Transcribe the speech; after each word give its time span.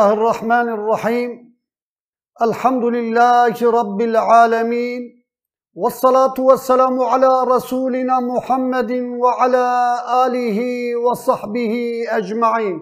الله 0.00 0.12
الرحمن 0.12 0.68
الرحيم. 0.68 1.30
الحمد 2.42 2.84
لله 2.84 3.56
رب 3.78 4.00
العالمين. 4.00 5.00
والصلاة 5.74 6.34
والسلام 6.38 7.00
على 7.00 7.32
رسولنا 7.44 8.20
محمد 8.20 8.92
وعلى 9.22 9.68
آله 10.26 10.60
وصحبه 10.96 11.74
أجمعين. 12.08 12.80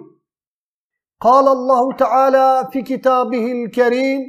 قال 1.20 1.48
الله 1.48 1.92
تعالى 1.92 2.68
في 2.72 2.82
كتابه 2.82 3.46
الكريم 3.52 4.20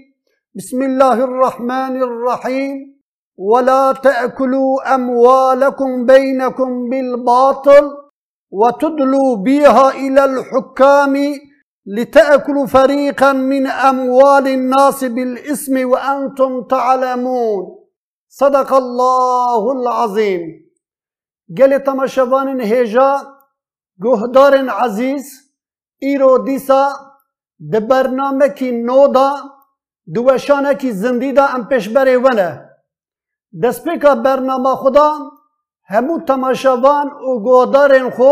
بسم 0.57 0.81
الله 0.81 1.17
الرحمن 1.29 2.03
الرحيم. 2.03 2.75
ولا 3.37 3.91
تأكلوا 3.91 4.95
أموالكم 4.95 6.05
بينكم 6.05 6.89
بالباطل 6.89 7.85
وتدلوا 8.51 9.35
بها 9.35 9.89
إلى 9.89 10.25
الحكام 10.25 11.15
لتأكلوا 11.85 12.65
فريقا 12.65 13.33
من 13.33 13.67
أموال 13.67 14.47
الناس 14.47 15.03
بالإثم 15.03 15.89
وأنتم 15.89 16.63
تعلمون. 16.63 17.79
صدق 18.29 18.73
الله 18.73 19.71
العظيم. 19.71 20.41
قال 21.57 21.83
تماشوان 21.83 22.61
هجا 22.61 23.21
گهدار 24.03 24.69
عزیز 24.69 25.25
ایرو 26.01 26.37
دیسا 26.37 26.89
ده 27.71 27.79
برنامه 27.79 28.47
کی 28.47 28.71
نو 28.71 29.07
دا 29.07 29.29
دوشانه 30.15 30.73
کی 30.73 30.91
زندی 30.91 31.31
دا 31.31 31.45
ام 31.45 31.63
پیشبره 31.67 32.17
ونه. 32.17 32.69
دسپیکا 33.63 34.15
برنامه 34.15 34.75
خدا 34.75 35.09
همو 35.89 36.19
تماشاوان 36.19 37.07
و 37.11 37.39
گهدارین 37.43 38.09
خو 38.09 38.31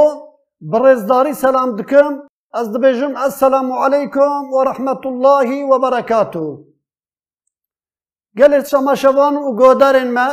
برزداری 0.61 1.33
سلام 1.33 1.75
دکم 1.75 2.26
از 2.53 2.73
دبیجم 2.73 3.15
السلام 3.15 3.71
علیکم 3.71 4.53
و 4.53 4.63
رحمت 4.63 5.05
الله 5.05 5.65
و 5.65 5.79
برکاته 5.79 6.57
گلت 8.37 8.67
شماشوان 8.67 9.35
و 9.35 9.55
گودارن 9.55 10.11
ما 10.11 10.29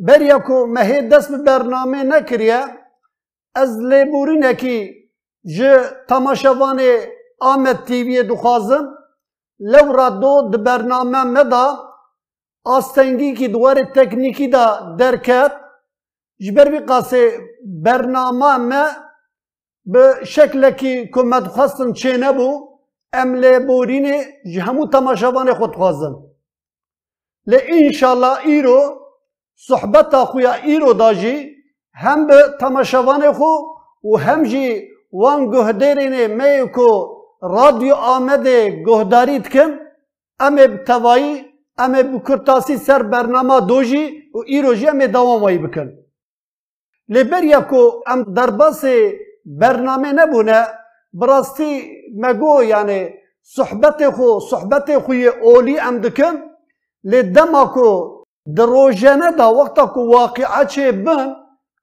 بریکو 0.00 0.66
مهید 0.66 1.08
دست 1.08 1.32
برنامه 1.46 2.02
نکریه 2.02 2.64
از 3.54 3.78
لیبورینکی 3.78 4.94
جه 5.56 5.80
تماشوان 6.08 6.80
آمد 7.40 7.84
تیوی 7.84 8.22
دخوازم 8.22 8.94
لو 9.60 10.10
دو 10.20 10.50
د 10.52 10.64
برنامه 10.64 11.24
مدا 11.24 11.66
آستنگی 12.64 13.34
کی 13.34 13.48
دوار 13.48 13.82
تکنیکی 13.94 14.48
دا 14.48 14.96
درکت 14.98 15.52
جبر 16.44 16.80
قاسه 16.86 17.22
برنامه 17.84 18.56
مه 18.56 19.11
به 19.84 20.14
شکل 20.24 20.70
که 20.70 21.10
کمد 21.14 21.46
خواستن 21.46 21.92
چه 21.92 22.16
نبو 22.16 22.68
ام 23.12 23.34
لی 23.34 23.58
بورین 23.58 24.24
جهمو 24.54 24.86
تماشوان 24.86 25.54
خود 25.54 25.74
خواستن 25.76 26.14
لی 27.46 27.58
انشالله 27.68 28.46
ای 28.46 28.62
رو 28.62 29.00
صحبت 29.54 30.16
خویا 30.16 30.52
ای 30.52 30.78
رو 30.78 30.92
داجی 30.92 31.56
هم 31.94 32.26
به 32.26 32.42
تماشوان 32.60 33.32
خو 33.32 33.50
و 34.04 34.16
هم 34.16 34.42
جی 34.44 34.88
وان 35.12 35.50
گهدرین 35.50 36.26
می 36.26 36.68
کو 36.74 36.88
رادیو 37.42 37.94
آمده 37.94 38.82
گهدارید 38.86 39.48
کن. 39.48 39.78
ام 40.40 40.56
بتوائی 40.56 41.44
ام 41.78 41.92
بکرتاسی 41.92 42.76
سر 42.76 43.02
برنامه 43.02 43.60
دو 43.60 43.82
و 44.34 44.38
ای 44.46 44.62
رو 44.62 44.74
جی 44.74 45.06
دوام 45.06 45.42
بکن. 45.62 45.92
لی 47.08 47.24
بریا 47.24 47.60
کو 47.60 47.90
ام 48.06 48.22
درباس 48.22 48.84
برنامه 49.46 50.12
نبونه. 50.12 50.66
براستی 51.12 51.82
مگو 52.16 52.62
یعنی 52.62 53.08
صحبت 53.42 54.10
خو 54.10 54.40
صحبت 54.50 54.98
خوی 54.98 55.26
اولی 55.26 55.80
ام 55.80 55.98
دکن. 55.98 56.34
لدما 57.04 57.64
کو 57.64 58.24
دروجنه 58.56 59.30
دا 59.30 59.54
وقتا 59.54 59.86
کو 59.86 60.00
واقعه 60.00 60.64
چه 60.64 60.92
بن. 60.92 61.36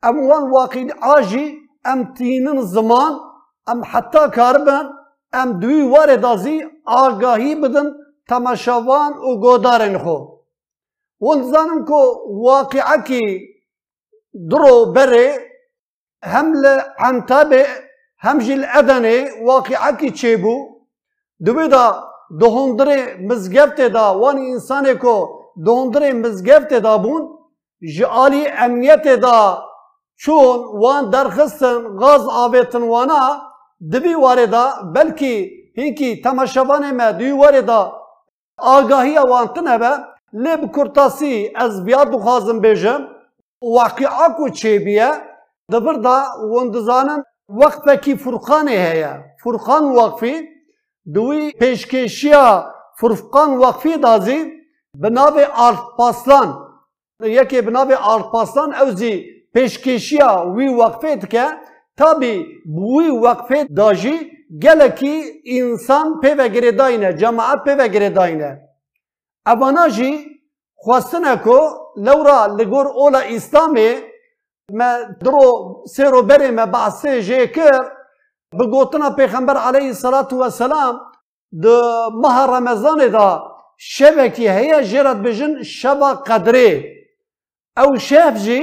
ام 0.04 0.28
وان 0.28 0.52
واقعه 0.52 1.22
جی 1.30 1.58
ام 1.86 2.14
تینن 2.14 2.62
زمان 2.62 3.20
ام 3.68 3.82
حتی 3.92 4.20
کاربن 4.36 4.90
ام 5.34 5.60
دوی 5.60 5.82
واره 5.82 6.18
دازی 6.18 6.64
آگاهی 6.86 7.56
بدن 7.56 7.92
تماشاوان 8.30 9.14
و 9.14 9.36
گودارن 9.40 9.98
خو. 9.98 10.18
ون 11.22 11.44
زانم 11.44 11.86
کو 11.86 12.02
واقعه 12.44 13.02
کی 13.08 13.48
درو 14.50 14.94
بره. 14.94 15.49
هم 16.24 16.54
لعنتابه 16.54 17.66
هم 18.20 18.38
جل 18.40 18.66
ادنه 18.74 19.26
واقعه 19.42 19.92
کی 20.00 20.12
چه 20.12 20.38
بو؟ 20.38 20.56
دوی 21.46 21.68
دا 21.68 22.04
دهندره 22.42 23.18
مزگفت 23.30 23.82
دا 23.82 24.20
وانی 24.20 24.52
انسانه 24.52 24.94
کو 24.94 25.16
دهندره 25.66 26.14
مزگفت 26.14 26.74
دا 26.74 26.98
بون 26.98 27.22
جعالی 27.96 28.48
امنیت 28.48 29.08
دا. 29.08 29.70
چون 30.22 30.60
وان 30.82 31.10
درخستن 31.10 31.78
غاز 32.00 32.28
آبیتن 32.44 32.82
وانا 32.82 33.42
دبی 33.92 34.14
واردا 34.14 34.66
بلکی 34.96 35.36
هیکی 35.78 36.22
تماشاوان 36.22 36.84
ما 36.92 37.12
دوی 37.12 37.32
واردا 37.32 37.82
آگاهی 38.58 39.18
وانتن 39.18 39.68
هبه 39.68 39.92
لب 40.34 40.62
کرتاسی 40.76 41.52
از 41.56 41.86
بیاد 41.86 42.12
بخوازم 42.12 42.60
بیجم 42.60 43.02
واقعا 43.62 44.30
کو 44.38 44.50
چه 44.50 44.80
بیه؟ 44.80 45.12
دبر 45.72 45.94
دا 45.94 46.18
وندزانن 46.54 47.22
وقت 47.62 47.86
کی 48.04 48.16
فرقانه 48.16 48.72
هيا 48.72 49.14
فرقان 49.44 49.84
وقفی 49.98 50.36
دوی 51.16 51.52
پیشکشیا 51.52 52.46
فرقان 53.00 53.58
وقفی 53.58 53.98
دازی 53.98 54.40
بنابه 55.02 55.48
آرت 55.68 55.84
پاسلان 55.98 56.50
یکی 57.24 57.62
بنابه 57.62 57.96
آرت 57.96 58.32
پاسلان 58.32 58.74
اوزی 58.74 59.26
پیشکشیا 59.54 60.54
وی 60.56 60.68
وقفه 60.68 61.18
که 61.18 61.46
tabi 62.00 62.36
وی 62.66 63.10
وقفه 63.10 63.68
داجی 63.76 64.18
peve 66.22 66.48
giredayne, 66.48 67.18
cemaat 67.18 67.66
peve 67.66 67.88
giredayne. 67.88 68.70
Evana 69.48 69.90
jî 69.90 70.40
xwestine 70.86 71.42
ku 71.42 71.60
lewra 71.98 72.58
li 72.58 72.64
gor 72.64 72.86
ola 72.86 73.26
İslamê 73.26 73.72
me 73.74 74.09
ما 74.72 75.02
درو 75.22 75.84
سيرو 75.86 76.22
بري 76.22 76.52
ما 76.52 76.66
بعث 76.66 77.08
جيكر 77.08 77.80
بقوتنا 78.54 79.10
پیغمبر 79.10 79.58
عليه 79.58 79.90
الصلاة 79.90 80.28
والسلام 80.32 81.00
دو 81.52 81.82
مه 82.10 82.46
رمضان 82.46 83.12
دا 83.12 83.42
شبكي 83.78 84.50
هي 84.50 84.82
جرد 84.82 85.24
بجن 85.24 85.64
شبا 85.64 86.12
قدري 86.12 86.84
او 87.78 87.96
شاف 87.96 88.34
جي 88.34 88.62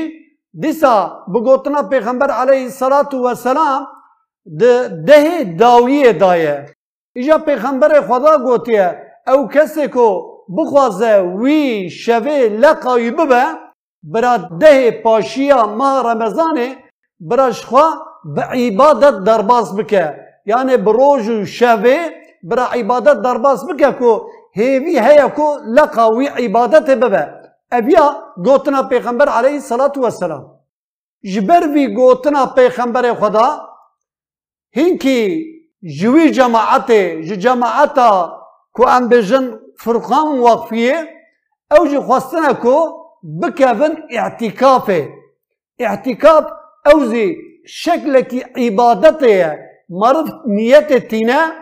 ديسا 0.54 1.24
بقوتنا 1.28 1.82
پیغمبر 1.82 2.30
عليه 2.30 2.66
الصلاة 2.66 3.12
والسلام 3.14 3.86
د 4.46 4.62
ده 5.04 5.42
داوية 5.42 6.10
داية 6.10 6.66
إجا 7.16 7.36
پیغمبر 7.36 8.00
خدا 8.08 8.36
قوتيه 8.36 9.06
او 9.28 9.48
کسی 9.48 9.86
کو 9.88 10.08
بخوازه 10.48 11.20
وی 11.20 11.90
شوه 11.90 12.38
لقایی 12.62 13.10
ببه 13.10 13.65
برا 14.12 14.36
ده 14.60 14.90
پاشیا 15.04 15.66
ماه 15.66 16.12
رمضانه 16.12 16.76
براش 17.20 17.64
خوا 17.64 17.86
به 18.34 18.42
عبادت 18.42 19.24
درباز 19.24 19.76
بکه. 19.76 20.04
یعنی 20.46 20.76
بروج 20.76 21.28
و 21.28 21.44
شوه 21.44 21.98
برا 22.42 22.66
عبادت 22.66 23.22
درباز 23.22 23.66
بکه 23.66 23.90
کو 23.98 24.12
هیوی 24.58 24.98
هیا 24.98 25.28
کو 25.28 25.56
لقاوی 25.76 26.26
عبادت 26.26 26.90
ببه. 26.90 27.22
اویا 27.72 28.06
گوتنا 28.44 28.82
پیغمبر 28.82 29.28
علیه 29.28 29.56
الصلاة 29.60 29.92
والسلام 29.96 30.44
جبر 31.32 31.62
وی 31.74 31.94
گوتنا 31.94 32.46
پیغمبر 32.46 33.14
خدا 33.14 33.48
هینکی 34.76 35.20
جوی 35.82 36.30
جماعت 36.30 36.90
جماعتا 37.44 38.10
کو 38.72 38.88
ام 38.88 39.08
بجن 39.08 39.58
فرقان 39.84 40.38
وقفیه 40.38 40.96
او 41.70 41.86
جی 41.86 41.98
خواستنا 41.98 42.52
کو 42.52 43.05
بكفن 43.26 44.16
اعتكافه. 44.16 45.08
اعتكاف 45.80 46.44
أوزي 46.92 47.36
شكلك 47.64 48.58
عبادته. 48.58 49.58
مرض 49.90 50.28
نيته 50.46 50.98
تينا 50.98 51.52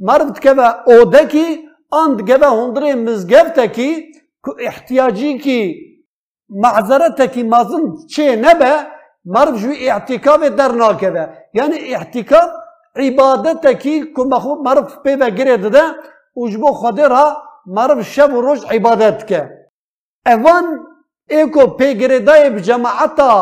مرض 0.00 0.38
كبا 0.38 0.66
أودكي. 0.88 1.64
آند 1.94 2.20
كبا 2.20 2.48
هندري 2.48 2.94
مزقفتكي 2.94 4.12
احتياجيكي. 4.68 5.74
معذرتكي 6.62 7.42
مازن 7.42 7.94
شي 8.08 8.36
نبا 8.36 8.86
مرض 9.24 9.56
جو 9.56 9.88
اعتكاف 9.88 10.40
درناكبا 10.44 11.34
يعني 11.54 11.96
اعتكاف 11.96 12.50
عبادتكي. 12.96 14.04
كما 14.04 14.38
خو 14.38 14.62
مرض 14.62 15.02
بيبا 15.04 15.26
قريد 15.26 15.66
ده 15.66 16.02
وجبو 16.34 16.72
خدرها 16.72 17.42
مرض 17.66 18.00
شب 18.00 18.32
وروج 18.32 18.66
عبادتك 18.72 19.48
اوان 20.26 20.64
ایکو 21.30 21.66
پیگریدای 21.78 22.50
بجماعتا 22.50 23.32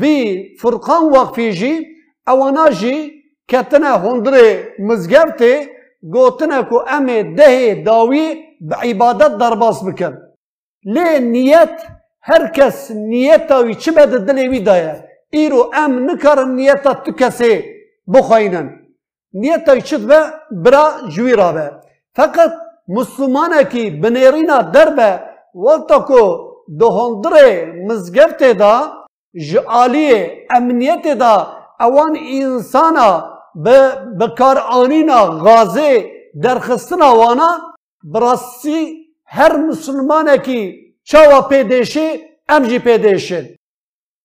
وی 0.00 0.16
فرقان 0.60 1.02
وقفی 1.12 1.52
جی 1.52 1.74
اوانا 2.26 2.70
جی 2.70 2.94
کتنه 3.48 3.92
هندره 4.04 4.46
مزگفته 4.78 5.52
گوتنه 6.12 6.62
کو 6.62 6.78
امه 6.88 7.22
ده 7.22 7.82
داوی 7.86 8.26
به 8.60 8.76
عبادت 8.76 9.38
درباس 9.38 9.84
بکن 9.84 10.14
لی 10.84 11.20
نیت 11.20 11.76
هر 12.22 12.48
کس 12.56 12.90
نیتا 12.90 13.62
وی 13.64 13.74
چه 13.74 13.92
بده 13.92 14.18
دلی 14.18 14.48
وی 14.48 14.60
دایه 14.60 15.04
ایرو 15.30 15.70
ام 15.74 16.10
نکارن 16.10 16.50
نیتا 16.54 16.94
تو 16.94 17.12
کسی 17.12 17.64
بخواینن 18.14 18.68
نیتا 19.32 19.72
وی 19.72 19.80
چه 19.80 19.98
برا 20.64 20.84
جوی 21.08 21.32
را 21.36 21.52
به 21.52 21.70
فقط 22.16 22.52
مسلمانه 22.88 23.64
کی 23.64 23.90
بنیرینا 23.90 24.62
دربه 24.62 25.20
وقتا 25.54 25.98
کو 25.98 26.47
دهندره 26.80 27.46
مزگفت 27.88 28.42
دا 28.42 28.74
جعالی 29.50 30.08
امنیت 30.50 31.06
دا. 31.18 31.58
اوان 31.80 32.16
انسانا 32.16 33.10
بکار 34.20 34.58
آنینا 34.58 35.20
غازه 35.44 35.90
درخستنا 36.42 37.10
وانا 37.16 37.50
براستی 38.04 38.78
هر 39.26 39.56
مسلمانه 39.56 40.36
کی 40.38 40.60
چاوا 41.04 41.40
پیدیشی 41.50 42.08
ام 42.48 42.62
جی 42.68 42.78
پیدیشن 42.78 43.44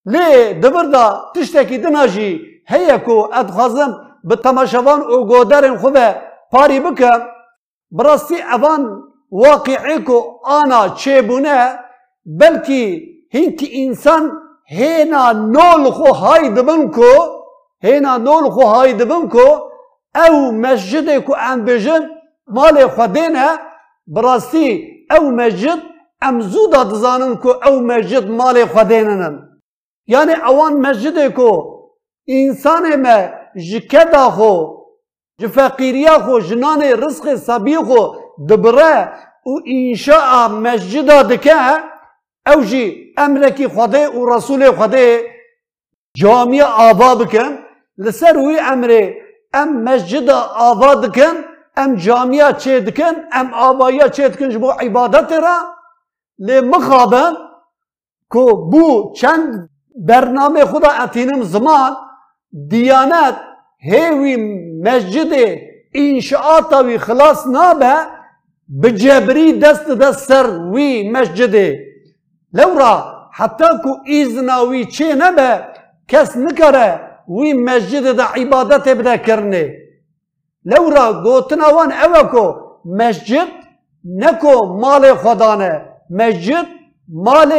لی 0.05 0.53
دبر 0.61 0.85
دا 0.93 1.05
تشتکی 1.35 1.77
دناجی 1.77 2.29
هیا 2.71 2.97
کو 3.05 3.29
ادخوازم 3.33 3.91
به 4.23 4.35
تماشاوان 4.35 5.01
او 5.01 5.27
گودرین 5.27 5.77
خوبه 5.77 6.15
پاری 6.51 6.79
بکم. 6.79 7.19
براستی 7.91 8.35
اوان 8.55 8.81
واقعی 9.31 9.97
کو 10.07 10.39
آنا 10.43 10.89
چه 10.89 11.21
بونه 11.21 11.79
بلکی 12.25 13.13
هینکی 13.31 13.85
انسان 13.85 14.31
هینا 14.65 15.31
نول 15.31 15.91
خو 15.91 16.13
های 16.13 16.49
دبن 16.49 16.87
کو 16.87 17.11
هینا 17.83 18.17
نول 18.17 18.49
خو 18.49 18.61
های 18.61 18.93
دبن 18.93 19.27
کو 19.27 19.47
او 20.15 20.51
مسجد 20.51 21.17
کو 21.25 21.33
ام 21.35 21.65
بجن 21.65 22.09
مال 22.47 22.87
خودینه 22.87 23.47
براستی 24.07 24.67
او 25.11 25.31
مسجد 25.31 25.79
ام 26.21 26.41
زودا 26.41 26.83
دزانن 26.83 27.35
کو 27.35 27.49
او 27.67 27.79
مسجد 27.79 28.29
مال 28.29 28.65
خودینن 28.65 29.35
یعنی 30.07 30.33
اوان 30.33 30.73
مسجد 30.73 31.33
کو 31.33 31.49
انسان 32.27 32.95
ما 32.95 33.17
جکدا 33.69 34.29
خو 34.29 34.53
جفقیریا 35.41 36.19
خو 36.19 36.39
جنان 36.39 36.81
رزق 36.81 37.35
سبی 37.35 37.75
خو 37.75 37.99
دبره 38.49 39.13
و 39.45 39.51
انشاء 39.65 40.47
مسجد 40.47 41.09
دکه 41.09 41.92
او 42.47 42.63
جی 42.63 43.13
امرکی 43.17 43.67
خوده 43.67 44.09
و 44.09 44.35
رسول 44.35 44.71
خوده 44.71 45.21
جامعه 46.15 46.63
آبا 46.63 47.15
بکن 47.15 47.57
لسر 47.97 48.37
وی 48.37 48.59
امره 48.59 49.15
ام 49.53 49.83
مسجد 49.83 50.29
آبا 50.69 50.95
دکن 50.95 51.33
ام 51.77 51.95
جامعه 51.95 52.53
چه 52.53 52.79
دکن 52.79 53.13
ام 53.31 53.53
آبایا 53.53 54.07
چه 54.07 54.29
دکن 54.29 54.49
جبو 54.49 54.69
عبادت 54.71 55.31
را 55.31 55.57
لی 56.39 56.59
مخابن 56.61 57.33
کو 58.29 58.69
بو 58.69 59.13
چند 59.15 59.69
برنامه 59.95 60.65
خدا 60.65 60.89
اتینم 61.03 61.41
زمان 61.43 61.95
دیانت 62.69 63.35
هیوی 63.77 64.37
مسجد 64.83 65.57
انشاءات 65.93 66.73
وی 66.73 66.97
خلاص 66.97 67.47
نابه 67.47 67.95
بجبری 68.83 69.59
دست 69.59 69.87
دست 69.91 70.27
سر 70.27 70.47
وی 70.73 71.09
مسجد 71.09 71.75
لورا 72.53 72.93
حتی 73.31 73.69
کو 73.83 73.91
ایزنا 74.05 74.57
وی 74.69 74.85
چه 74.85 75.15
نبه 75.15 75.49
کس 76.07 76.37
نکره 76.37 76.87
وی 77.27 77.53
مسجد 77.53 78.05
دا 78.17 78.25
عبادت 78.35 78.87
بده 78.97 79.17
کرنه 79.17 79.65
لورا 80.65 81.05
گوتنا 81.23 81.67
وان 81.75 81.91
اوه 81.91 82.63
مسجد 82.85 83.47
نکو 84.05 84.65
مال 84.81 85.13
خدانه 85.13 85.71
مسجد 86.09 86.65
مال 87.07 87.51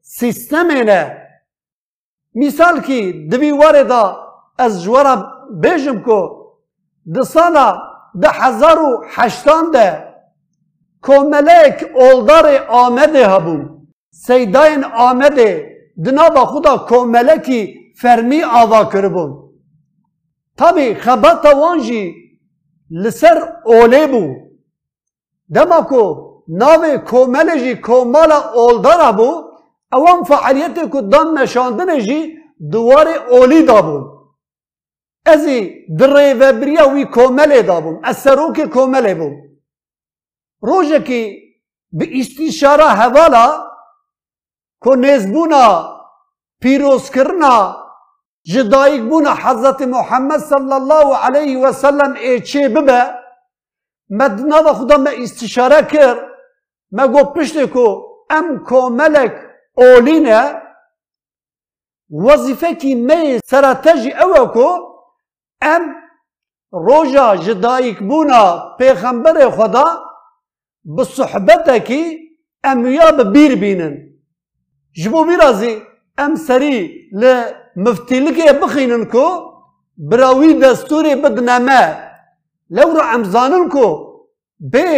سیستمینه 0.00 1.16
مثال 2.34 2.80
کی 2.80 3.28
دوی 3.30 3.50
واردا 3.52 4.16
از 4.58 4.82
جوارا 4.82 5.14
بیجم 5.62 5.98
کو 6.00 6.20
ده 7.14 7.22
سالا 7.22 7.78
ده 8.22 8.28
هزار 8.30 8.78
و 8.78 9.04
هشتان 9.14 9.70
ده 9.70 10.14
کوملک 11.02 11.90
اولدار 11.94 12.66
آمده 12.68 13.26
هبون 13.28 13.75
سیدان 14.24 14.84
آمد 14.84 15.38
دنا 16.04 16.28
با 16.28 16.46
خدا 16.46 16.76
کوملکی 16.88 17.60
فرمی 18.00 18.42
آوا 18.42 18.84
کربون 18.84 19.30
تابی 20.56 20.94
خبت 20.94 21.44
وانجی 21.44 22.14
لسر 22.90 23.38
اولی 23.64 24.06
بو 24.06 24.34
دما 25.54 25.80
کو 25.80 26.02
نام 26.48 26.96
کومله 26.96 27.56
جی 27.62 27.74
کومال 27.74 28.32
اولدار 28.32 29.12
بو 29.12 29.30
اوان 29.92 30.22
فعالیت 30.24 30.78
کو 30.92 31.00
دان 31.00 31.38
نشاندن 31.38 31.98
جی 31.98 32.18
دوار 32.72 33.08
اولی 33.30 33.62
دا 33.62 33.80
ازی 35.26 35.58
دره 35.98 36.34
و 36.34 36.52
بریا 36.60 36.88
وی 36.88 37.04
کومله 37.04 37.62
دا 37.62 37.80
بو 37.80 38.00
از 38.04 38.16
سروک 38.16 38.60
کومله 38.60 39.14
بو 39.14 39.30
روشه 40.60 41.02
که 41.02 41.36
به 41.92 42.08
استیشاره 42.18 42.84
هواله 42.84 43.46
کو 44.80 44.94
نیز 44.94 45.26
بونا 45.32 45.66
پیروز 46.62 47.10
کرنا 47.10 47.52
جدائیگ 48.54 49.02
بونا 49.10 49.34
حضرت 49.42 49.82
محمد 49.82 50.44
صلی 50.48 50.74
الله 50.74 51.16
علیہ 51.26 51.56
وسلم 51.56 52.12
ای 52.20 52.38
چی 52.40 52.66
ببا 52.74 53.00
مدنا 54.10 54.60
دا 54.64 54.72
خدا 54.72 54.96
ما 54.96 55.10
استشاره 55.10 55.80
کر 55.92 56.14
ما 56.92 57.06
گو 57.06 57.24
کو 57.72 57.86
ام 58.30 58.56
کو 58.68 58.88
ملک 58.90 59.32
اولین 59.74 60.26
وظیفه 62.10 62.72
کی 62.80 62.94
می 62.94 63.38
سراتجی 63.50 64.10
او 64.10 64.46
کو 64.54 64.68
ام 65.62 65.92
روجا 66.72 67.34
جدائیگ 67.34 67.98
بونا 68.08 68.42
پیغمبر 68.78 69.50
خدا 69.56 69.84
بصحبت 70.98 71.70
کی 71.86 72.02
ام 72.64 72.86
یاب 72.86 73.22
بیر 73.32 73.54
بینن. 73.60 74.15
جبو 75.02 75.24
میرازی 75.24 75.82
ام 76.18 76.34
سری 76.34 77.08
ل 77.12 77.22
مفتیل 77.76 78.34
که 78.36 78.52
بخینن 78.52 79.04
کو 79.12 79.26
براوی 79.98 80.54
دستور 80.54 81.04
بد 81.22 81.38
لو 82.70 82.94
را 82.96 83.04
امزانن 83.14 83.68
کو 83.68 83.86
بی 84.72 84.90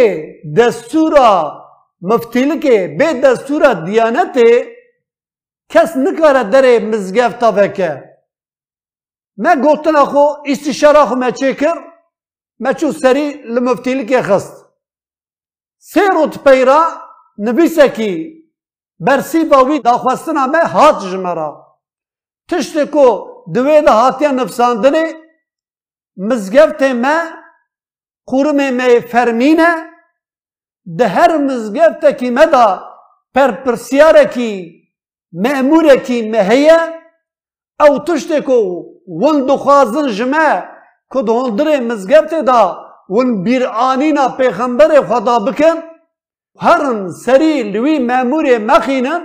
دستورا 0.57 1.29
مفتیل 2.01 2.59
که 2.59 2.95
بی 2.99 3.21
دستورا 3.21 3.73
دیانتی 3.73 4.51
کس 5.69 5.97
نکاره 5.97 6.43
در 6.43 6.79
مزگف 6.79 7.33
تا 7.33 7.51
بکه 7.51 8.03
ما 9.37 9.55
گلتن 9.55 9.95
اخو 9.95 10.25
استشار 10.45 10.97
اخو 10.97 11.15
ما 11.15 11.31
چیکر 11.31 11.77
ما 12.59 12.73
چو 12.73 12.91
سری 12.91 13.31
لمفتیل 13.31 14.05
که 14.05 14.21
خست. 14.21 14.65
سی 15.77 15.99
رو 15.99 16.27
تپیرا 16.27 16.83
نبیسه 17.37 17.89
برسی 18.99 19.45
با 19.45 19.63
وی 19.65 19.79
دخواستن 19.79 20.37
همه 20.37 20.63
هات 20.63 21.01
جمرا 21.11 21.77
تشت 22.49 22.85
کو 22.85 23.27
دوی 23.53 23.81
ده 23.81 23.91
هاتی 23.91 24.27
نفساندنی 24.27 25.05
مزگفت 26.17 26.83
ما 26.83 27.17
قرم 28.27 28.73
می 28.73 28.99
فرمینه 28.99 29.71
ده 30.97 31.07
هر 31.07 31.37
مزگفت 31.37 32.17
کی 32.17 32.29
مدا 32.29 32.67
پر 33.35 33.51
پرسیار 33.51 34.23
کی 34.23 34.51
مأمور 35.33 35.95
کی 35.95 36.29
مهیه 36.29 36.79
او 37.79 37.99
تشت 37.99 38.31
کو 38.45 38.83
ون 39.21 39.45
دخوازن 39.45 40.07
جمع 40.07 40.63
کد 41.09 41.29
هندر 41.29 41.79
مزگفت 41.79 42.33
دا 42.33 42.61
ون 43.09 43.43
بیرانینا 43.43 44.27
پیغمبر 44.29 45.01
خدا 45.01 45.39
بکن 45.39 45.75
هەڕن 46.65 46.99
سەری 47.23 47.55
لوی 47.73 47.97
مامورێ 48.09 48.57
مەخینە 48.69 49.15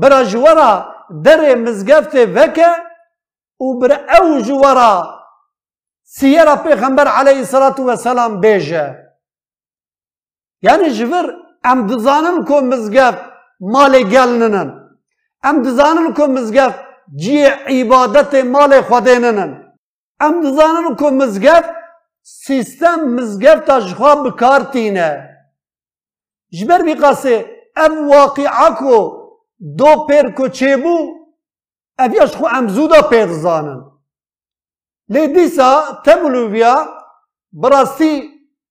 برە 0.00 0.20
ژوەرە 0.30 0.72
دەرێ 1.24 1.52
مزگەفتێ 1.64 2.22
بەکە 2.36 2.72
و 3.64 3.68
برە 3.80 3.98
ئەو 4.10 4.26
ژوەرە 4.46 4.92
سیەرە 6.16 6.56
پێخەمبەر 6.64 7.08
عليهەی 7.18 7.48
سەڵات 7.52 7.76
وەسەلام 7.88 8.32
بێژە 8.42 8.86
یعنی 10.66 10.88
ژبر 10.98 11.26
ئەم 11.66 11.78
دزانم 11.90 12.38
کۆ 12.48 12.56
مزگەفت 12.70 13.22
ماڵێ 13.72 14.02
گەل 14.14 14.32
ننن. 14.40 14.70
ئەم 15.44 15.56
دزانن 15.64 16.08
کۆ 16.16 16.24
مزگەفت 16.36 16.78
جیە 17.22 17.52
عیبادەتێ 17.72 18.40
ماڵێ 18.54 18.80
خودێننن 18.88 19.52
ئەم 20.22 20.34
دزانن 20.44 20.86
کۆ 21.00 21.08
مزگەفت 21.20 21.70
سیستەم 22.44 23.00
مزگەفت 23.16 23.64
تا 23.68 23.76
ژخوا 23.88 24.12
بکارتینە 24.24 25.10
do 29.78 30.06
pêr 30.08 30.34
ku 30.36 30.44
çêbû 30.58 30.96
ev 31.98 32.12
ya 32.14 32.26
ji 32.26 32.34
xwe 32.36 32.48
em 32.58 32.66
zû 32.74 32.90
da 32.90 33.00
pê 33.10 33.28
dizanin 33.28 33.80
lê 35.12 35.34
dîsa 35.34 36.02
te 36.04 36.12
bilûviya 36.22 37.00
براستی 37.52 38.30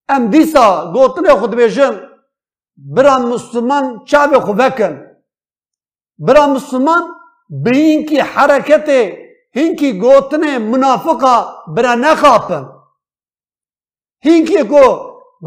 ام 0.10 0.24
دیسا 0.34 0.92
گوتنه 0.94 1.34
خود 1.40 1.56
بیجن 1.56 1.96
برا 2.78 3.18
مسلمان 3.18 4.06
چاوی 4.06 4.40
خو 4.46 4.54
بکن 4.54 4.94
برا 6.18 6.48
مسلمان 6.48 7.04
به 7.50 7.72
اینکی 7.78 8.20
حرکت 8.20 8.90
هینکی 9.56 10.00
گوتنه 10.00 10.58
منافقا 10.60 11.36
برا 11.76 11.96
نخاپن 11.96 12.66
هینکی 14.26 14.64
کو 14.72 14.86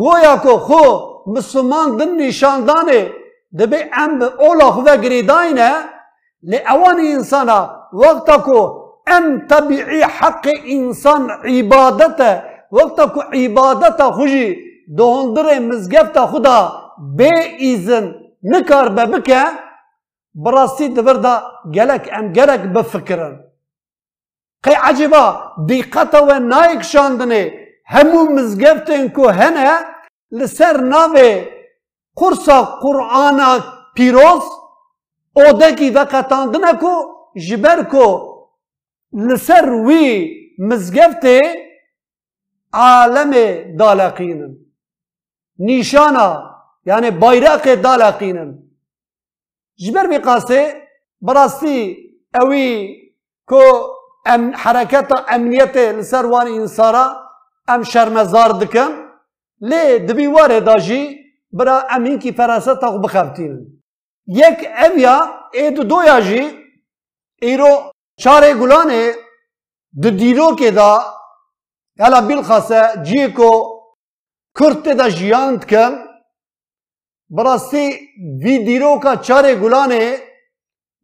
گویا 0.00 0.36
کو 0.42 0.58
خو 0.58 1.11
مسلمان 1.26 1.96
دن 1.96 2.16
نشاندانه 2.16 3.10
دبی 3.58 3.76
ام 3.92 4.18
به 4.18 4.28
خو 4.74 4.82
گریداینه 4.82 5.72
لی 6.42 6.58
اوان 6.72 6.98
انسانا 7.00 7.60
وقتا 7.92 8.38
کو 8.38 8.58
ام 9.06 9.46
طبیعی 9.50 10.02
حق 10.02 10.48
انسان 10.64 11.30
عبادته 11.44 12.42
وقتا 12.72 13.06
کو 13.06 13.20
عبادت 13.32 14.02
خوشی 14.02 14.56
دوهندر 14.96 15.58
مزگفت 15.58 16.18
خدا 16.18 16.72
به 17.16 17.30
ایزن 17.58 18.14
نکار 18.42 18.88
به 18.88 19.06
بکه 19.06 19.42
براستی 20.34 20.88
دبردا 20.88 21.42
گلک 21.74 22.10
ام 22.12 22.32
گلک 22.32 22.60
بفکرن. 22.60 23.34
قی 24.62 24.74
عجبا 24.88 25.24
دیقتا 25.66 26.24
و 26.28 26.38
نایک 26.38 26.82
شاندنه 26.82 27.52
همو 27.86 28.24
مزگفتن 28.24 29.08
کو 29.08 29.28
هنه 29.28 29.70
لسر 30.32 30.80
ناوه 30.80 31.48
قرصا 32.16 32.62
قرآن 32.62 33.40
پیروز 33.96 34.44
اودکی 35.36 35.90
وقتاندنه 35.90 36.72
کو 36.80 36.94
جبر 37.46 37.82
کو. 37.90 38.32
لسر 39.12 39.70
وی 39.86 40.06
مزگفته 40.58 41.40
عالم 42.72 43.32
دالقینن 43.78 44.56
نیشانا 45.58 46.28
یعنی 46.86 47.10
bayrak 47.10 47.66
دالقینن 47.82 48.58
جبر 49.76 50.06
بی 50.06 50.18
قاسه 50.18 50.88
براستی 51.20 51.78
اوی 52.40 52.66
کو 53.46 53.62
ام 54.26 54.52
حرکت 54.54 55.12
امنیت 55.28 55.76
لسر 55.76 56.24
وان 56.24 56.46
انسارا 56.46 57.06
ام 57.68 57.82
شرمزار 57.82 58.50
دکن 58.50 59.11
لی 59.70 59.98
دبی 60.06 60.26
واره 60.26 60.60
داجی 60.60 61.02
برا 61.52 61.76
امین 61.94 62.18
کی 62.18 62.32
فراست 62.38 62.80
تاق 62.80 62.94
بخفتین 63.04 63.54
یک 64.26 64.58
اویا 64.84 65.16
اید 65.52 65.76
دو 65.90 65.98
یاجی 66.06 66.42
ایرو 67.42 67.72
چاره 68.22 68.54
گلانه 68.54 69.02
د 70.02 70.04
دیرو 70.20 70.48
که 70.56 70.70
دا 70.70 70.90
هلا 72.00 72.20
بالخاصة 72.20 73.02
جيكو 73.02 73.52
كرت 74.58 74.88
دا 74.88 75.08
جيانت 75.08 75.64
كان 75.64 75.92
براسي 77.30 77.98
فيديروكا 78.42 79.14
چاري 79.14 79.54
گلاني 79.54 80.18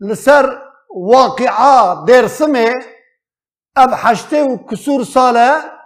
لسر 0.01 0.63
واقعا 0.91 2.05
درسمه 2.05 2.75
اب 3.77 3.95
حشته 3.95 4.43
و 4.43 4.57
کسور 4.57 5.05
ساله 5.05 5.78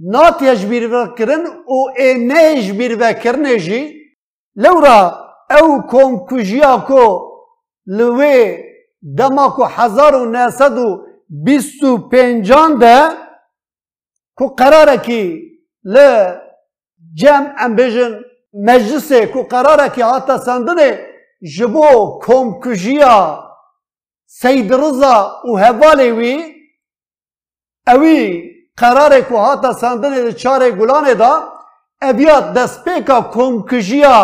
نات 0.00 0.42
يجبير 0.42 0.84
بكرن 0.92 1.46
و 1.46 1.88
اي 1.98 2.14
نيجبير 2.14 2.94
بكرن 2.94 3.56
جي 3.56 3.80
لورا 4.56 4.98
او 5.50 5.82
كوم 5.82 6.26
كجيا 6.26 6.76
كو 6.76 7.20
لوي 7.86 8.58
دماكو 9.02 9.64
حزار 9.66 10.14
و 10.16 10.24
ناسد 10.24 10.78
و 10.78 11.06
بيستو 11.28 11.98
پنجان 12.10 12.78
ده 12.78 12.96
کو 14.34 14.46
قراره 14.46 14.96
کی 14.96 15.22
ل 15.84 15.96
جمع 17.14 17.64
ام 17.64 17.74
بجن 17.76 18.12
مجلس 18.68 19.12
کو 19.32 19.42
قراره 19.42 19.88
کی 19.94 20.02
حتی 20.02 20.36
سندنه 20.46 20.88
جبو 21.56 22.18
کم 22.24 22.60
کجیا 22.60 23.16
سید 24.26 24.72
رضا 24.72 25.16
و 25.48 25.56
هوالی 25.56 26.10
وی 26.10 26.34
اوی 27.86 28.49
قراره 28.80 29.20
کو 29.28 29.36
حتی 29.44 29.72
سندنه 29.72 30.32
چاره 30.32 30.70
گلانه 30.70 31.14
دا 31.14 31.32
ابیات 32.02 32.46
دست 32.52 32.84
پیکا 32.84 33.20
کم 33.34 33.62
کجیا 33.70 34.18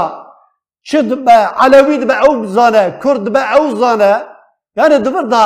چد 0.88 1.24
به 1.24 1.32
علوی 1.32 2.04
به 2.04 2.24
او 2.24 2.46
زانه 2.46 3.00
کرد 3.04 3.32
به 3.32 3.56
او 3.56 3.76
زانه 3.76 4.14
یعنی 4.76 4.98
دبر 4.98 5.22
دا 5.22 5.44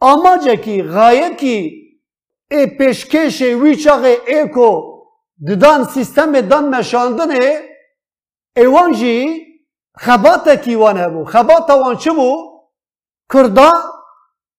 آماجه 0.00 0.56
کی 0.56 0.82
غایه 0.82 1.34
کی 1.40 1.58
ای 2.50 2.66
پیشکش 2.66 3.42
وی 3.42 3.76
چاقه 3.76 4.18
ایکو 4.26 4.70
ددان 5.48 5.84
سیستم 5.84 6.40
دان 6.40 6.64
مشاندنه 6.68 7.62
ایوان 8.56 8.92
جی 8.92 9.16
خبات 9.96 10.48
کی 10.48 10.74
وان 10.74 10.98
هبو 10.98 11.24
خبات 11.24 11.70
وان 11.70 11.96
چه 11.96 12.10
بو 12.10 12.30
کردا 13.32 13.72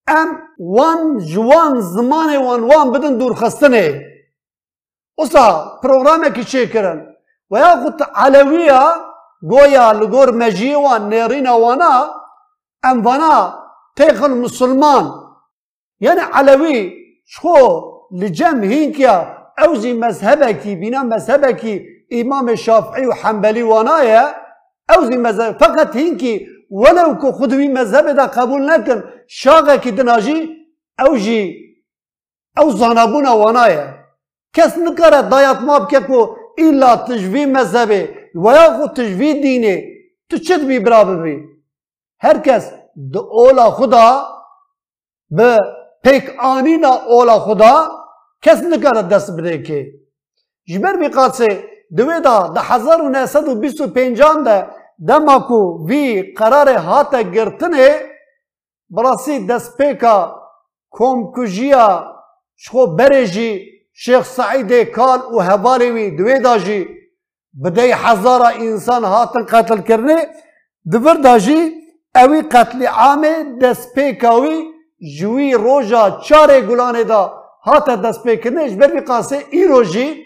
ام 0.08 0.45
وان 0.60 1.18
جوان 1.18 1.82
زمان 1.82 2.38
وان 2.38 2.64
وان 2.64 2.92
بدن 2.92 3.18
دور 3.18 3.34
خستنه 3.34 4.02
اصلا 5.18 5.80
پروگرام 5.84 6.30
کی 6.30 6.44
چه 6.44 6.68
کرن 6.68 7.16
و 7.52 7.60
یا 7.60 7.76
خود 7.84 8.04
علویه 8.16 8.80
گویا 9.42 9.92
لگور 9.92 10.32
مجی 10.32 10.74
وان 10.74 11.10
نیرین 11.10 11.48
وانا 11.48 12.10
ام 12.84 13.06
وانا 13.06 13.36
تیخل 13.98 14.34
مسلمان 14.34 15.06
یعنی 16.00 16.22
علوی 16.34 16.94
شو 17.26 17.56
لجم 18.12 18.64
هينكيا 18.64 19.16
اوزي 19.60 19.94
مذهبك 19.94 20.68
بنا 20.68 21.04
مذهبك 21.04 21.82
امام 22.14 22.50
الشافعي 22.50 23.08
وحنبلي 23.08 23.64
ونايا 23.64 24.36
اوزي 24.96 25.18
مذهب 25.18 25.60
فقط 25.60 25.96
هينكي 25.96 26.48
ولو 26.72 27.18
كو 27.18 27.32
خدوي 27.32 27.68
مذهب 27.68 28.06
دا 28.16 28.26
قبول 28.26 28.66
نكن 28.66 29.04
شاغا 29.27 29.75
كي 29.75 29.91
دناجي 29.91 30.50
اوجي 31.00 31.41
او 32.60 32.72
زانابونا 32.72 33.32
ونايا 33.32 34.05
كس 34.53 34.77
نكره 34.77 35.22
دايات 35.22 35.62
ما 35.62 35.77
بككو 35.77 36.36
الا 36.60 36.96
تجوي 36.96 37.46
مذهبي 37.46 38.01
ويا 38.36 38.77
خو 38.77 38.86
تجوي 38.86 39.34
ديني 39.34 39.75
تشد 40.29 40.67
بي 40.67 40.79
برابر 40.79 41.15
بي 41.24 41.36
هر 42.22 42.38
کس 42.38 42.72
اولا 43.15 43.70
خدا 43.70 44.25
به 45.29 45.58
پک 46.03 46.25
آنینا 46.39 46.88
اولا 46.88 47.39
خدا 47.39 47.74
کس 48.41 48.63
نکره 48.63 49.01
دست 49.01 49.32
بده 49.32 49.58
که. 49.63 49.79
جبر 50.67 50.96
بی 50.96 51.08
قادسه 51.08 51.63
دوی 51.98 52.20
دا 52.22 52.48
ده 52.55 52.62
هزار 52.62 53.01
و 53.01 53.10
نهصد 53.10 53.48
و 53.48 53.55
بیست 53.55 53.82
و 53.82 53.88
پنجان 53.88 54.44
ده 54.44 54.67
دما 55.08 55.39
کو 55.39 55.86
وی 55.88 56.34
قرار 56.34 56.70
هات 56.70 57.15
گرتنه 57.15 58.14
پیکا 59.77 60.42
کوم 60.92 61.32
کجیا 61.36 61.88
شخو 62.58 62.86
برجی 62.96 63.51
شیخ 63.94 64.25
سعید 64.25 64.72
کال 64.96 65.20
و 65.34 65.39
هوالی 65.39 65.92
وی 65.92 66.12
دوی 66.12 66.39
دا 66.39 66.58
جی 66.58 66.88
بدهی 67.63 67.92
هزار 67.92 68.42
انسان 68.44 69.04
هاتن 69.04 69.46
قتل 69.46 69.82
کرنه 69.82 70.27
دور 70.92 71.13
دا 71.13 71.38
جی 71.39 71.72
اوی 72.15 72.42
قتل 72.42 72.86
عامه 72.86 73.58
دست 73.62 73.94
پیکاوی 73.96 74.58
جوی 75.18 75.54
روژا 75.54 76.20
چاره 76.25 76.62
گلانه 76.62 77.04
دا 77.04 77.44
هات 77.65 77.89
دست 77.89 78.24
پیکنش 78.24 78.72
بر 78.72 78.88
بی 78.88 79.00
قاسه 79.00 79.46
ای 79.51 79.68
روژی 79.68 80.25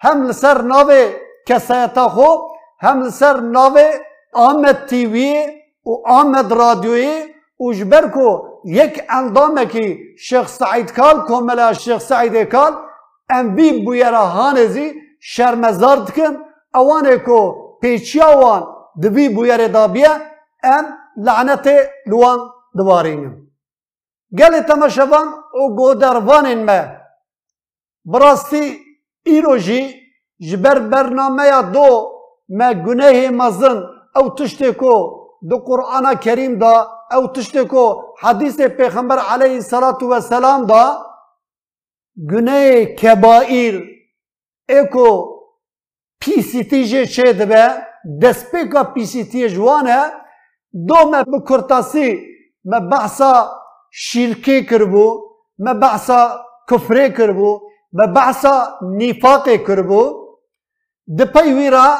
هم 0.00 0.26
لسر 0.26 0.62
ناوه 0.62 1.12
کسایتا 1.46 2.08
خو 2.08 2.28
هم 2.80 3.02
لسر 3.02 3.40
ناوه 3.40 3.90
آمد 4.32 4.86
تیوی 4.86 5.46
و 5.86 5.90
آمد 6.06 6.52
رادیوی 6.52 7.31
و 7.62 7.72
جبر 7.72 8.08
کو 8.14 8.28
یک 8.64 9.02
اندامه 9.08 9.66
که 9.66 9.98
شیخ 10.18 10.48
سعید 10.48 10.92
کال 10.92 11.16
کوملا 11.28 11.72
شیخ 11.72 11.98
سعید 11.98 12.36
کال 12.52 12.72
ام 13.30 13.54
بی 13.54 13.84
بویرا 13.84 14.24
هانزی 14.26 14.92
شرمزار 15.20 15.96
دکن 15.96 16.32
اوانه 16.74 17.16
کو 17.26 17.40
پیچیاوان 17.80 18.62
دبی 19.02 19.28
بویره 19.28 19.68
دابیه 19.68 20.12
ام 20.74 20.84
لعنت 21.16 21.66
لوان 22.06 22.38
دوارینم 22.78 23.34
گل 24.38 24.60
تماشاوان 24.60 25.26
او 25.54 25.76
گودروانین 25.76 26.60
ما. 26.68 26.80
براستی 28.04 28.64
ایروژی 29.24 29.82
جبر 30.48 30.78
برنامه 30.78 31.62
دو 31.74 31.88
ما 32.48 32.72
گناه 32.86 33.18
مزن 33.40 33.78
او 34.16 34.24
تشتی 34.36 34.72
کو 34.80 34.94
دو 35.50 35.56
قرآن 35.68 36.14
کریم 36.14 36.58
دا 36.58 36.74
او 37.14 37.26
تشتی 37.26 37.64
کو 37.72 37.84
حدیث 38.22 38.60
پیغمبر 38.60 39.18
علیه 39.18 39.54
الصلاة 39.54 40.00
و 40.10 40.20
سلام 40.20 40.66
دا 40.66 40.84
گناه 42.30 42.84
کبائر 42.84 43.74
ایکو 44.68 45.08
پیسیتی 46.20 46.84
جه 46.90 47.06
چه 47.06 47.32
دبه؟ 47.32 47.64
دسپیکا 48.22 48.82
پیسیتی 48.94 49.48
جوانه 49.48 50.00
دو 50.88 50.98
ما 51.10 51.22
بکرتاسی 51.22 52.08
ما 52.64 52.80
بحثا 52.80 53.32
شیلکی 53.92 54.64
کربو 54.66 55.06
ما 55.58 55.74
بحثا 55.74 56.20
کفره 56.70 57.10
کربو 57.10 57.60
به 57.92 58.06
بحثا 58.06 58.78
نیفاق 58.82 59.48
کربو. 59.66 60.22
دپی 61.18 61.52
ویرا 61.52 61.96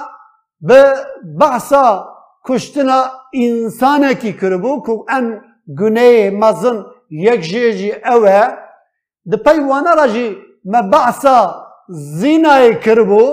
به 0.61 0.95
بحثا 1.41 2.12
کشتنا 2.49 2.99
انسانه 3.35 4.15
کی 4.15 4.33
کربو 4.33 4.83
که 4.87 4.93
ان 5.15 5.41
گناه 5.81 6.31
مزن 6.31 6.85
یک 7.11 7.41
جیجی 7.41 7.93
اوه 7.93 8.49
را 9.97 10.07
جی 10.09 10.37
ما 10.65 10.83
بحثا 10.83 11.39
زینای 11.89 12.75
کربو 12.85 13.25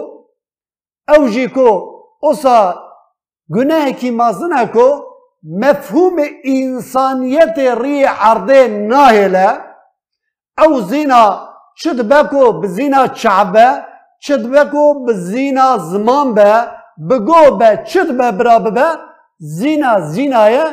او 1.18 1.28
جی 1.30 1.48
کو 1.48 1.70
اوسا 2.22 2.76
گناه 3.56 3.92
کی 3.92 4.10
مزنه 4.12 4.66
کو 4.66 4.88
مفهوم 5.44 6.18
انسانیت 6.44 7.60
ری 7.82 8.04
عرضه 8.04 8.68
ناهله 8.68 9.50
او 10.58 10.82
زینا 10.82 11.50
چد 11.82 12.00
بکو 12.10 12.52
بزینا 12.62 13.08
چعبه 13.08 13.84
چد 14.20 14.44
بکو 14.52 15.06
بزینا 15.06 15.78
زمان 15.78 16.34
به 16.34 16.79
بگو 17.10 17.58
به 17.60 17.84
چد 17.90 18.18
به 18.18 18.32
برا 18.32 18.60
به 18.60 18.88
زینا 19.40 19.94
زینایه 20.00 20.66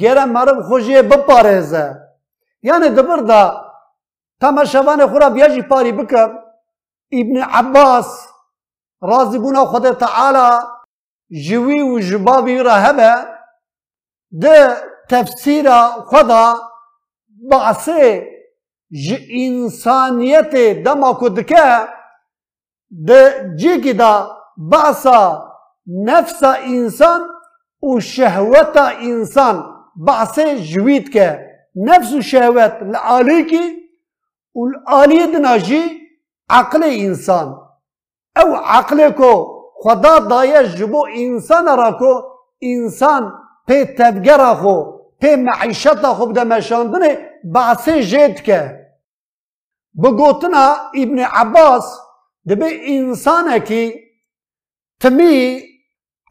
گره 0.00 0.24
مرم 0.24 0.62
خوشیه 0.62 1.02
بپارێزە 1.10 1.86
یعنی 2.68 2.88
دبر 2.96 3.20
دا 3.30 3.42
تەمەشەوانێ 4.40 5.06
خورا 5.10 5.28
بیاژی 5.36 5.62
پاری 5.70 5.92
بکە 5.98 6.22
ئیبن 7.14 7.36
عباس 7.58 8.08
رازی 9.02 9.38
بوونا 9.42 9.64
خودێ 9.72 9.92
تەعالا 10.02 10.48
ژوی 11.46 11.80
و 11.90 12.00
ژبابی 12.08 12.58
را 12.66 12.76
هەبە 12.84 13.12
د 14.42 14.44
تفسیرا 15.10 15.80
خدا 16.10 16.44
ji 18.92 19.16
însaniyetê 19.42 20.84
dema 20.84 21.18
ku 21.18 21.36
dike 21.36 21.88
di 22.90 23.20
cêkî 23.60 23.98
da 23.98 24.12
basa 24.56 25.51
نفس 25.86 26.42
انسان 26.42 27.20
و 27.82 28.00
شهوت 28.00 28.76
انسان. 28.76 29.64
بحث 30.06 30.38
جوید 30.38 31.12
که 31.12 31.46
نفس 31.76 32.12
و 32.12 32.20
شهوت 32.20 32.72
لعالی 32.82 33.44
که 33.44 33.60
و 34.54 34.66
لعالی 34.66 35.26
دناجی 35.26 35.82
عقل 36.50 36.82
انسان. 36.82 37.62
او 38.36 38.56
عقل 38.56 39.10
کو 39.10 39.62
خدا 39.74 40.18
دایش 40.18 40.74
جبو 40.74 41.06
انسان 41.14 41.66
را 41.66 41.92
کو 41.92 42.12
انسان 42.62 43.32
پی 43.66 43.84
تدگر 43.84 44.54
خو 44.54 44.82
پی 45.20 45.36
معیشت 45.36 46.06
خو 46.06 46.32
ده 46.32 46.44
مشاندنه 46.44 47.10
بحث 47.54 47.88
جید 47.88 48.42
که 48.42 48.86
بگوتنا 50.02 50.74
ابن 50.94 51.18
عباس 51.18 51.98
دبی 52.48 52.98
انسان 52.98 53.58
کی 53.58 53.94
تمی 55.00 55.60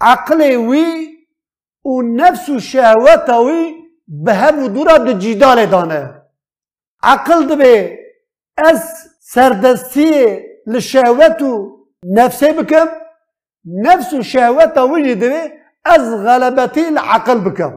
عقل 0.01 0.41
وی 0.41 1.17
و 1.85 2.01
نفس 2.01 2.49
و 2.49 2.59
شهوت 2.59 3.29
به 4.07 4.33
هم 4.33 4.67
دورا 4.67 4.97
دو 4.97 5.13
جیدال 5.13 5.65
دانه. 5.65 6.21
عقل 7.03 7.45
دو 7.45 7.63
از 8.57 8.83
سردستی 9.19 10.39
لشهوت 10.67 11.41
و 11.41 11.77
نفسه 12.05 12.53
بکم 12.53 12.87
نفس 13.65 14.13
و 14.13 14.21
وي 14.77 15.15
دبي 15.15 15.53
از 15.85 16.25
غلبتی 16.25 16.85
العقل 16.85 17.39
بکم. 17.39 17.73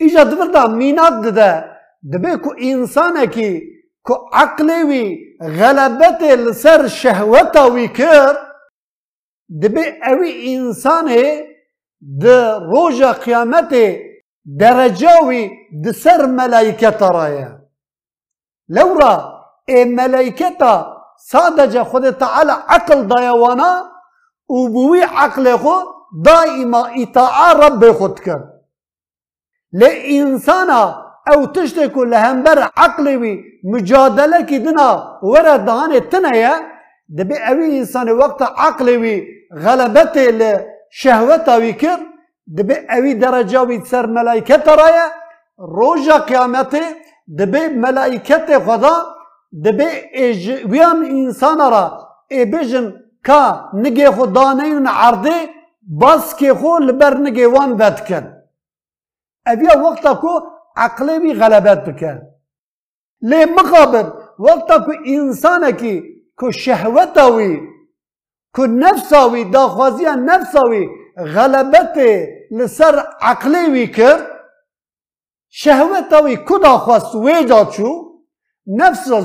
ایجا 0.00 0.24
دور 0.24 0.46
دا 0.46 0.66
ده 1.30 1.64
دبي 2.12 2.36
كو 2.36 2.50
که 3.26 3.62
كو 4.02 4.14
عقلي 4.14 4.14
که 4.14 4.14
عقل 4.32 4.70
وی 4.88 5.18
غلبتی 5.40 6.36
لسر 6.36 6.88
کرد 7.88 8.47
دبی 9.62 9.84
اوی 10.06 10.54
انسانه 10.54 11.46
ده 12.20 12.58
روز 12.58 13.02
قیامت 13.02 13.74
درجه 14.58 15.26
وی 15.26 15.50
دسر 15.84 16.26
ملائکه 16.26 16.90
ترایا 16.90 17.58
لورا 18.68 19.44
ای 19.68 19.84
ملائکه 19.84 20.50
تا 20.50 20.96
سادج 21.18 21.82
خود 21.82 22.10
تعالی 22.10 22.52
عقل 22.68 23.06
دایا 23.06 23.36
وانا 23.36 23.90
او 24.46 24.68
بوی 24.68 25.00
عقل 25.00 25.56
خو 25.56 25.74
دائما 26.24 26.86
اطاع 26.86 27.52
رب 27.52 27.92
خود 27.92 28.20
کر. 28.20 28.40
ل 29.72 29.82
انسانا 30.04 31.04
او 31.32 31.46
تشت 31.46 31.92
کو 31.92 32.04
لهمبر 32.04 32.58
عقلی 32.76 33.16
وی 33.16 33.44
مجادله 33.64 34.42
کی 34.42 34.58
دنا 34.58 35.18
ور 35.22 35.56
دهانه 35.56 36.00
تنه 36.00 36.60
دبی 37.18 37.34
اوی 37.48 37.78
انسان 37.78 38.10
وقت 38.10 38.42
عقلی 38.42 38.96
وی 38.96 39.37
غلبت 39.54 40.16
الشهوه 40.16 41.36
تا 41.36 41.56
ويك 41.56 41.84
دبي 42.46 42.74
او 42.74 43.12
درجه 43.12 43.62
وي 43.62 43.84
سر 43.84 44.06
ملائكه 44.06 44.74
رايا 44.74 45.06
روزه 45.60 46.18
قيامت 46.18 46.74
دبي 47.28 47.68
ملائكه 47.68 48.56
غضا 48.56 48.94
دبي 49.52 49.90
وي 50.70 50.84
ان 50.84 51.04
انسان 51.04 51.60
را 51.60 51.84
اي 52.32 52.44
بجن 52.44 52.86
كا 53.24 53.70
ني 53.74 54.10
خداين 54.16 54.86
عرضه 54.86 55.38
باز 55.82 56.34
كهل 56.34 56.92
بر 56.92 57.14
نيوان 57.18 57.76
دت 57.76 58.00
كند 58.08 58.38
ابي 59.46 59.66
وقت 59.84 60.08
كو 60.08 60.32
عقل 60.76 61.08
بي 61.22 61.32
غلبه 61.32 61.74
دكن 61.74 62.18
لي 63.22 63.46
مقابل 63.46 64.12
وقت 64.38 64.72
كو 64.84 64.92
انسان 64.92 65.70
كي 65.70 65.94
كو 66.38 66.50
شهوه 66.50 67.04
تا 67.04 67.26
کو 68.54 68.66
نفس 68.66 69.12
اوی 69.12 69.44
دا 69.44 69.68
خوازی 69.68 70.04
ها 70.04 70.14
غلبت 71.34 71.96
لسر 72.50 73.06
عقلی 73.20 73.70
وی 73.72 73.86
کرد 73.86 74.26
شهوت 75.48 76.12
اوی 76.12 76.36
کدا 76.48 76.78
خواست 76.78 77.14
وی 77.14 77.44
جا 77.44 77.64
چو 77.64 77.88
نفس 78.66 79.10
را 79.10 79.20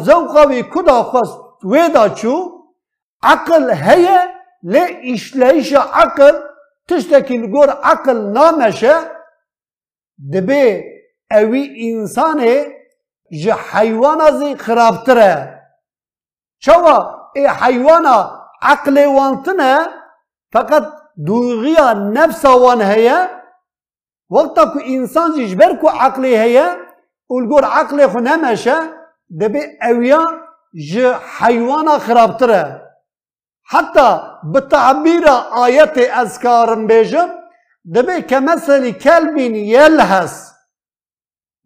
وی 0.50 0.64
اوی 0.64 1.04
خواست 1.04 1.38
وی 1.64 1.90
دا 1.90 2.10
چو 2.10 2.36
عقل 3.24 3.72
هیه 3.72 4.20
لی 4.64 5.14
اشلایش 5.14 5.74
عقل 5.74 6.40
تشتکی 6.90 7.38
نگور 7.38 7.70
عقل 7.70 8.18
نامشه 8.32 8.96
دبی 10.34 10.84
اوی 11.32 11.64
انسان 11.78 12.66
جه 13.32 13.56
حیوان 13.72 14.22
ازی 14.22 14.56
خرابتره 14.56 15.60
چوا؟ 16.60 17.30
ای 17.36 17.48
حیوانا 17.48 18.43
عقل 18.68 19.06
وانتنا 19.06 19.72
فقط 20.54 20.86
دوغيا 21.18 21.94
نفس 21.94 22.46
وان 22.46 22.82
هي. 22.82 23.30
وقتك 24.30 24.74
انسان 24.96 25.46
جبركو 25.46 25.88
عقلي 25.90 26.38
هي. 26.38 26.78
والقول 27.30 27.66
عقل 27.66 28.10
خنا 28.10 28.36
نمشى 28.36 28.76
دبي 29.30 29.62
اويا 29.90 30.22
ج 30.92 31.12
حيوانا 31.38 31.98
خرابتره 31.98 32.82
حتى 33.64 34.10
بتعبير 34.54 35.26
آيات 35.66 35.98
أذكار 35.98 36.86
بيجم 36.86 37.30
دبي 37.86 38.22
كمثل 38.22 38.84
كلب 39.04 39.38
يلهس. 39.78 40.36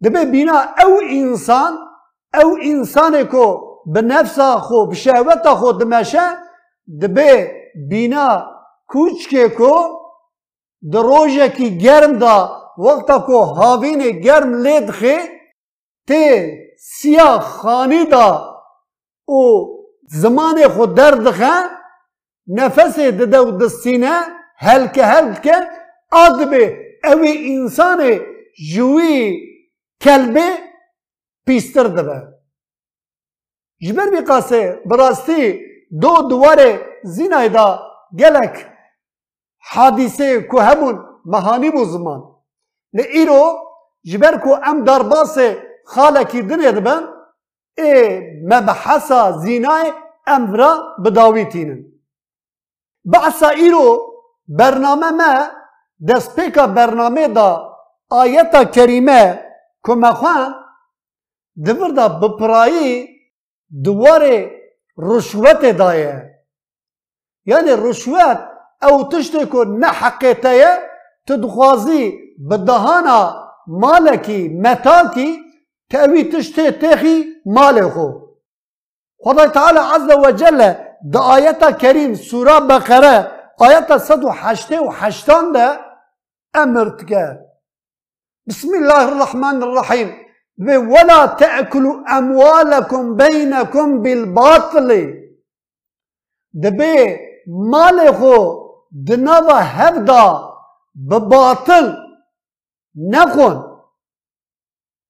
دبي 0.00 0.24
بنا 0.24 0.58
أو 0.82 1.00
إنسان 1.00 1.72
أو 2.34 2.56
إنسانكو 2.56 3.44
بنفسه 3.86 4.58
خو 4.58 4.86
بشهوته 4.86 5.54
خو 5.54 5.70
دمشه 5.70 6.47
دب 7.00 7.18
بینا 7.88 8.28
کوچ 8.88 9.28
که 9.28 9.48
کو 9.48 9.74
دروجه 10.92 11.48
کی 11.48 11.78
گرم 11.78 12.12
دا 12.18 12.36
وقتا 12.78 13.18
کو 13.18 13.38
هاوین 13.58 14.00
گرم 14.20 14.54
لید 14.64 14.90
خی 14.90 15.16
تی 16.08 16.24
سیا 16.78 17.38
خانی 17.38 18.04
دا 18.04 18.28
او 19.24 19.40
زمان 20.08 20.68
خود 20.68 20.94
درد 20.94 21.30
خی 21.30 21.56
نفس 22.48 22.98
دده 22.98 23.40
و 23.40 23.50
دستینه 23.58 24.14
هلکه 24.56 25.04
هلکه 25.04 25.56
آدب 26.12 26.52
اوی 27.04 27.56
انسان 27.56 28.20
جوی 28.72 29.36
کلب 30.00 30.38
پیستر 31.46 31.82
دبه 31.82 32.18
جبر 33.80 34.10
بی 34.10 34.20
قاسه 34.20 34.82
براستی 34.86 35.67
دو 36.00 36.28
دوار 36.30 36.80
زینه 37.04 37.48
دا 37.48 37.68
گلک. 38.18 38.66
حادیثه 39.60 40.48
که 40.50 40.60
همون 40.60 41.04
مهانی 41.24 41.70
بو 41.70 41.84
زمان. 41.84 42.20
لی 42.92 43.02
ای 43.02 43.26
رو 43.26 43.68
جبر 44.04 44.38
که 44.38 44.68
ام 44.68 44.84
درباس 44.84 45.38
خاله 45.84 46.24
کردن 46.24 46.60
یاد 46.60 46.80
بان 46.84 47.02
ای 47.78 48.20
مبحثا 48.44 49.32
زینه 49.32 49.92
ام 50.26 50.54
را 50.54 50.96
بداوی 51.04 51.44
تینن 51.44 51.84
بحثا 53.12 53.48
ای 53.48 53.70
رو 53.70 53.84
برنامه 54.48 55.10
ما 55.10 55.46
دست 56.08 56.36
پیکا 56.36 56.66
برنامه 56.66 57.28
دا 57.28 57.76
آیتا 58.10 58.64
کریمه 58.64 59.44
که 59.86 59.92
مخوان 59.92 60.54
دور 61.64 61.90
دا 61.90 62.08
بپرایی 62.08 63.08
دواره 63.84 64.57
رشوت 65.00 65.64
دايا 65.64 66.30
يعني 67.46 67.72
رشوت 67.72 68.38
أو 68.82 69.02
تشتكو 69.02 69.64
نحقيتايا 69.64 70.78
تدخوازي 71.26 72.18
بدهانا 72.38 73.48
مالكي 73.68 74.48
متاكي 74.48 75.38
تأوي 75.90 76.24
تشتي 76.24 76.70
تخي 76.70 77.26
مالكو. 77.46 78.28
خدا 79.24 79.46
تعالى 79.46 79.80
عز 79.80 80.12
وجل 80.12 80.58
دا 81.04 81.34
آيات 81.34 81.64
كريم 81.64 82.14
سورة 82.14 82.58
بقرة 82.58 83.38
حشتي 84.30 84.78
وحشتان 84.78 85.52
ده 85.52 85.80
أمرتك. 86.56 87.40
بسم 88.46 88.74
الله 88.74 89.08
الرحمن 89.08 89.62
الرحيم. 89.62 90.27
ولا 90.60 91.26
تأكلوا 91.26 92.18
أموالكم 92.18 93.16
بينكم 93.16 94.02
بالباطل. 94.02 95.14
دبي 96.52 97.16
مالكو 97.72 98.68
دنوا 98.92 99.60
هفدا 99.60 100.48
بباطل 100.94 101.96
نخون 103.12 103.80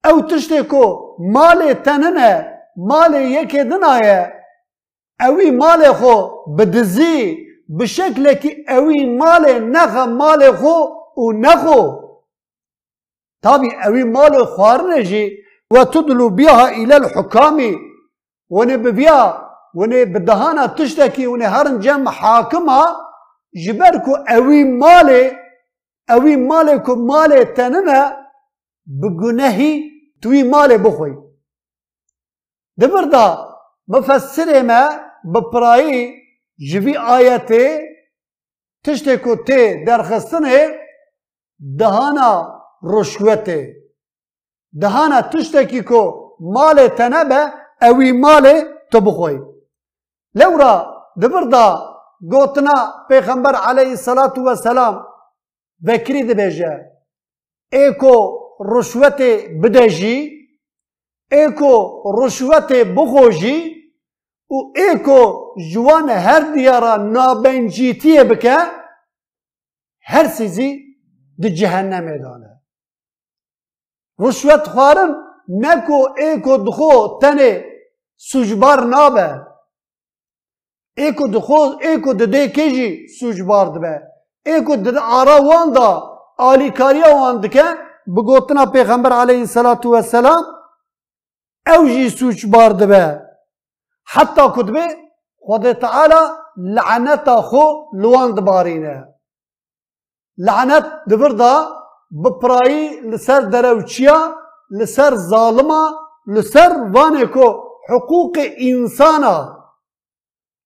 أو 0.07 0.21
تشتكو 0.21 1.17
مالي 1.19 1.75
تننه 1.75 2.59
مالي 2.77 3.35
يكي 3.35 3.63
دنايه 3.63 4.35
اوي 5.21 5.51
مالي 5.51 5.95
خو 5.95 6.45
بدزي 6.47 7.37
بشكل 7.69 8.33
كي 8.33 8.65
اوي 8.71 9.07
مالي 9.07 9.59
نخا 9.59 10.05
مالي 10.07 10.53
خو 10.53 10.89
ونخو 11.17 12.08
طبي 13.43 13.71
اوي 13.87 14.05
مال 14.05 14.47
خوارنه 14.47 15.01
جي 15.01 15.25
وتدلو 15.73 16.29
بها 16.29 16.69
إلى 16.69 16.97
الحكام 16.97 17.59
ونببيا 18.51 19.49
وني 19.75 20.05
بدهانا 20.05 20.67
تشتكي 20.67 21.27
وني 21.27 21.45
هرن 21.45 21.79
جم 21.79 22.09
حاكمها 22.09 22.97
جبركو 23.65 24.15
اوي 24.15 24.65
مالي 24.65 25.37
اوي 26.11 26.37
مالكو 26.37 26.95
مالي 26.95 27.45
تننا 27.45 28.01
بگنهي 28.87 29.73
توي 30.23 30.43
مالي 30.43 30.79
بخوي 30.79 31.15
دبردا 32.77 33.49
مفسره 33.89 34.63
ما 34.63 35.09
بپرایی 35.25 36.15
جوی 36.71 36.97
آیته 36.97 37.81
تشتكو 38.85 39.35
تي 39.35 39.85
درخستنه 39.85 40.59
دهانا 41.59 42.58
رشوته 42.85 43.75
دهانا 44.73 45.21
تشتكي 45.21 45.83
كو 45.83 46.03
مال 46.41 46.95
تنبه 46.95 47.53
اوي 47.83 48.13
مال 48.13 48.47
تبخوي 48.91 49.41
لورا 50.35 50.75
دبردا 51.17 51.89
قوتنا 52.33 53.07
پیغمبر 53.11 53.55
عليه 53.57 53.93
الصلاة 53.93 54.35
والسلام 54.39 55.05
بكري 55.79 56.23
دبجه 56.23 56.93
ايكو 57.73 58.39
رشوته 58.63 59.47
بدجي 59.61 60.39
ايكو 61.33 62.03
رشوته 62.21 62.83
بخوجي 62.83 63.79
و 64.51 64.57
ايكو 64.77 65.55
جوان 65.73 66.11
هر 66.11 66.55
ديارا 66.55 66.97
نابنجيتيه 66.97 68.23
بك 68.23 68.47
هر 70.05 70.27
سيزي 70.27 70.71
دي 71.39 71.49
جهنم 71.49 72.07
دانه 72.09 72.58
رشوت 74.21 74.69
خوارن 74.69 75.11
نکو 75.63 75.99
ایکو 76.23 76.57
دخو 76.67 77.19
تنه 77.21 77.51
سوجبار 78.31 78.81
نابه 78.93 79.29
ایکو 80.97 81.27
دخو 81.35 81.61
ایکو 81.87 82.13
دده 82.21 82.49
کجی 82.57 82.89
سوجبار 83.19 83.67
دبه 83.75 83.95
ایکو 84.47 84.77
دده 84.77 85.01
آرا 85.19 85.37
وان 85.49 85.69
دا 85.77 85.89
آلی 86.49 86.71
کاریا 86.71 87.11
وان 87.17 87.41
دکه 87.41 87.67
بگوتنا 88.17 88.65
پیغمبر 88.67 89.13
علیه 89.13 89.47
والسلام 89.85 90.43
او 91.73 91.87
جی 91.89 92.09
سوجبار 92.11 92.71
دبه 92.81 93.05
حتی 94.15 94.43
کدبه 94.57 94.87
خود 95.47 95.73
تعالی 95.73 96.23
لعنتا 96.57 97.37
خو 97.43 97.65
لوان 98.03 98.31
دبارینه 98.35 98.97
لعنت 100.39 100.87
دبر 101.11 101.33
دا 101.41 101.78
بپرایی 102.25 103.01
لسر 103.01 103.41
دروچیا 103.41 104.19
لسر 104.71 105.15
ظالما 105.15 105.83
لسر 106.27 106.73
وانه 106.95 107.27
کو 107.27 107.49
حقوق 107.89 108.39
انسانا 108.59 109.37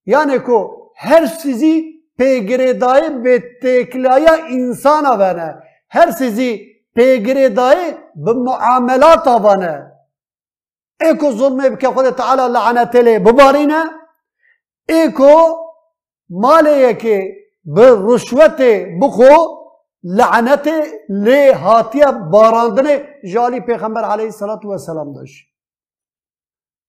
یعنی 0.06 0.38
کو 0.38 0.58
هر 0.96 1.26
چیزی 1.26 1.92
پیگریدای 2.18 3.10
به 3.10 3.42
تکلaya 3.62 4.34
insana 4.56 5.18
vene. 5.18 5.48
Her 5.88 6.10
sizi 6.18 6.50
پیگریدای 6.94 7.94
به 8.14 8.32
معاملات 8.32 9.26
vene. 9.44 9.92
Eko 11.00 11.32
zulme 11.32 11.70
bike 11.72 11.86
Khud 11.94 12.16
Teala 12.16 12.54
lanetele 12.54 13.24
bibarine. 13.26 13.82
Eko 14.88 15.58
maleye 16.30 16.98
ki 16.98 17.42
به 17.64 17.86
رشوت 18.08 18.60
بخو 19.02 19.61
لعنت 20.04 20.68
لی 21.08 21.50
هاتیه 21.50 22.06
باراندن 22.32 22.88
جالی 23.32 23.60
پیغمبر 23.60 24.04
علیه 24.04 24.24
الصلاة 24.24 24.60
والسلام 24.64 25.12
داشت. 25.12 25.52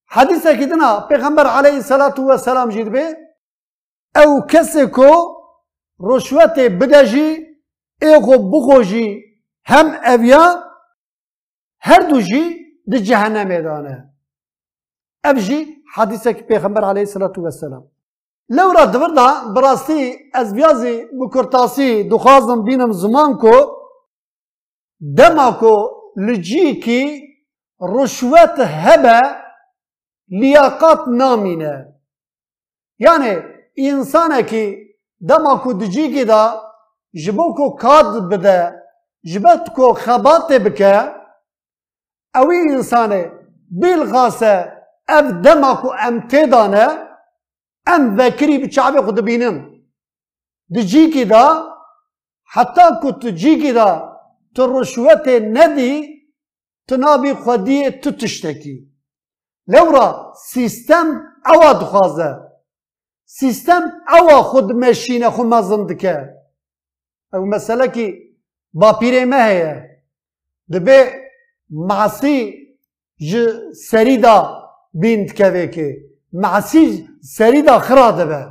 حدیثه 0.06 0.56
که 0.58 0.66
دنا 0.66 1.00
پیغمبر 1.00 1.46
علیه 1.46 1.74
الصلاة 1.74 2.14
والسلام 2.18 2.68
جید 2.68 2.92
به 2.92 3.16
او 4.16 4.40
کسی 4.46 4.86
کو 4.86 5.10
رشوت 6.00 6.58
بدجی 6.58 7.46
ایغو 8.02 8.50
بخوجی 8.50 9.22
هم 9.64 9.86
اویا 10.06 10.64
هر 11.80 12.00
دو 12.10 12.20
جی 12.20 12.42
دی 12.86 13.00
جهنم 13.00 13.62
دانه 13.62 14.14
اف 15.24 15.38
جی 15.38 15.66
حدیثه 15.94 16.34
که 16.34 16.42
پیغمبر 16.42 16.84
علیه 16.84 17.02
الصلاة 17.02 17.32
والسلام 17.36 17.82
لو 17.82 17.93
را 18.50 18.86
دوردا 18.86 19.28
براستی 19.56 20.30
از 20.34 20.54
بیازی 20.54 21.04
بکرتاسی 21.20 22.08
دخوازم 22.08 22.62
بینم 22.62 22.92
زمان 22.92 23.36
کو 23.36 23.56
دما 25.16 25.52
کو 25.60 25.74
لجی 26.16 26.80
رشوت 27.80 28.58
هبه 28.58 29.20
لیاقات 30.28 31.08
نامینه 31.08 31.94
یعنی 32.98 33.32
انسان 33.76 34.42
کی 34.42 34.76
دما 35.28 35.56
کو 35.56 35.72
دا 35.72 36.60
جبو 37.24 37.54
کو 37.54 37.70
کاد 37.70 38.28
بده 38.30 38.84
جبت 39.24 39.74
کو 39.76 39.92
خبات 39.92 40.52
بکه 40.52 41.14
اوی 42.34 42.56
انسان 42.70 43.12
بالغاسه 43.70 44.72
اف 45.08 45.24
دما 45.44 45.74
کو 45.74 45.88
امتدانه 45.98 46.86
ام 47.86 48.02
ذکری 48.18 48.58
بچعبی 48.58 49.00
خود 49.00 49.20
بینن 49.24 49.56
دجی 50.74 51.10
کی 51.10 51.24
دا 51.24 51.46
حتی 52.54 52.86
که 53.02 53.12
تجی 53.22 53.54
کی 53.62 53.72
دا 53.72 53.90
تو 54.54 54.80
رشوت 54.80 55.28
ندی 55.28 55.92
تنابی 56.88 57.32
خودی 57.32 57.90
تو 57.90 58.10
تشتکی 58.10 58.76
لورا 59.66 60.32
سیستم 60.50 61.06
اوا 61.46 61.72
دخوازه 61.72 62.30
سیستم 63.24 63.82
اوا 64.08 64.42
خود 64.42 64.72
مشینه 64.72 65.30
خود 65.30 65.46
مزن 65.46 65.86
دکه 65.86 66.16
او 67.32 67.46
مسئله 67.46 67.88
کی 67.88 68.36
با 68.72 68.92
پیره 68.92 69.24
مه 69.24 69.44
هیه 69.44 70.00
دبه 70.72 71.12
معصی 71.70 72.54
ج 73.30 73.32
سری 73.88 74.16
دا 74.18 74.38
بیند 74.92 75.32
که 75.32 75.68
که 75.74 76.13
معسی 76.42 76.86
سەریدا 77.36 77.76
خرا 77.86 78.08
دەبە 78.18 78.42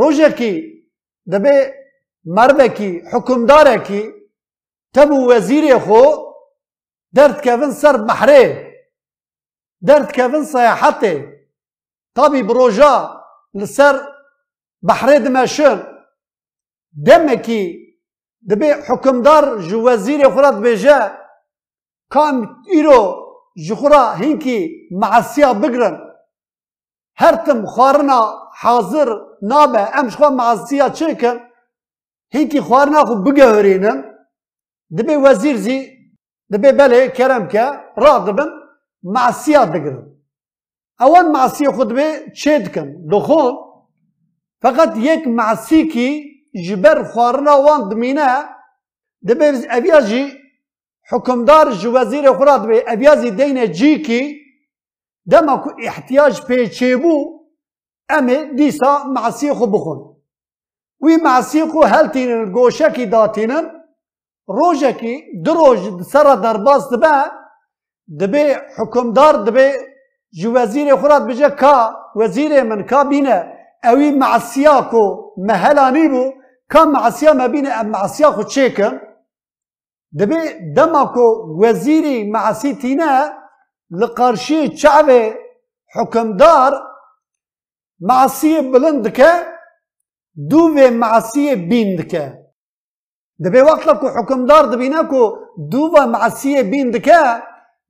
ڕۆژێکی 0.00 0.54
دەبێ 1.32 1.56
مردێکی 2.36 2.90
حکومدارێکی 3.12 4.02
تەبوو 4.94 5.28
وەزیرێ 5.30 5.78
خۆ 5.86 6.04
دەردکەون 7.16 7.72
سەر 7.80 7.96
بەحرێ 8.08 8.44
دەردکەون 9.88 10.44
سەیحەتێ 10.52 11.14
تابی 12.16 12.42
لسر 13.54 13.94
بحری 14.82 15.18
دمشق 15.18 15.78
دمەشر 17.06 17.36
کی 17.46 17.62
دەبێ 18.50 18.70
حکمدار 18.88 19.44
ji 19.66 19.76
وەزیرê 19.86 20.28
xura 20.34 20.50
dibêje 20.56 20.98
kam 22.14 22.36
îro 22.78 23.02
ji 23.64 23.74
xura 23.80 24.02
hînkî 24.20 24.58
meesiya 25.00 25.50
bigirin 25.62 25.96
هر 27.16 27.34
تم 27.46 27.66
خوارنا 27.66 28.20
حاضر 28.60 29.08
نابه 29.42 29.82
ام 29.98 30.08
شخوا 30.12 30.28
معزية 30.30 30.88
چکن 30.98 31.36
هيكي 32.34 32.60
خوارنا 32.60 33.04
خو 33.04 33.14
بگهرينن 33.24 33.98
دبي 34.96 35.16
وزير 35.16 35.56
زي 35.56 35.76
دبي 36.50 36.72
بله 36.72 37.06
كا 37.06 37.64
رادبن 37.98 38.50
معسية 39.02 39.64
بگرن 39.72 40.14
اوان 41.00 41.32
معصیه 41.32 41.70
خود 41.70 41.94
به 41.94 42.32
چه 42.36 42.58
دکن 42.58 43.06
دخون 43.12 43.54
فقط 44.62 44.96
یک 44.96 45.26
معصی 45.26 45.88
کی 45.88 46.08
جبر 46.66 47.02
خوارنا 47.02 47.62
وان 47.62 47.88
دمینه 47.88 48.28
دبه 49.28 49.46
اویاجی 49.76 50.24
حکمدار 51.10 51.72
جو 51.72 51.92
وزیر 51.92 52.32
خورا 52.32 52.56
دبه 52.58 52.84
اویازی 52.92 53.30
دینه 53.30 53.66
جی 53.68 54.02
کی 54.02 54.43
دما 55.30 55.56
کو 55.56 55.70
احتیاج 55.82 56.42
پیچه 56.46 56.96
بو 56.96 57.14
امه 58.08 58.38
دیسا 58.58 59.04
معصیه 59.14 59.54
خو 59.54 59.66
بخون 59.66 59.98
وی 61.02 61.16
معصیه 61.16 61.66
خو 61.66 61.80
هل 61.92 62.06
تینن 62.14 62.52
گوشه 62.52 62.90
کی 62.90 63.06
داتینن 63.06 63.64
روژه 64.48 64.92
کی 64.92 65.14
دو 65.44 65.54
روژ 65.54 65.80
سر 66.12 66.34
درباز 66.34 66.82
دبه 68.20 68.60
حکمدار 68.78 69.34
دبه 69.44 69.72
جو 70.32 70.52
وزیر 70.52 70.96
خورات 70.96 71.22
بجه 71.22 71.50
وزیر 72.16 72.62
من 72.62 72.82
کا 72.86 73.04
بینه 73.04 73.36
اوی 73.84 74.10
معصیا 74.10 74.80
کو 74.90 75.34
مهلانی 75.36 76.08
بو 76.08 76.24
کا 76.68 76.84
معصیا 76.84 77.32
ما 77.32 77.48
بینه 77.48 77.70
ام 77.80 77.86
معصیا 77.86 78.30
خو 78.30 78.42
چیکن 78.42 79.00
دبه 80.18 80.40
دما 80.76 81.04
کو 81.14 81.26
وزیری 81.62 82.30
معصی 82.30 82.74
لقرشی 83.90 84.68
چعب 84.68 85.36
حکمدار 85.94 86.72
معصی 88.00 88.60
بلند 88.60 89.12
که 89.12 89.30
دو 90.50 90.58
و 90.58 90.90
معصی 90.90 91.56
بیند 91.56 92.08
که 92.08 92.44
وقت 93.40 94.00
کو 94.00 94.08
حکمدار 94.08 94.64
دبینه 94.66 95.02
کو 95.10 95.22
دو 95.70 95.90
و 95.94 96.06
معصی 96.06 96.62
بیند 96.62 96.96
که 96.96 97.42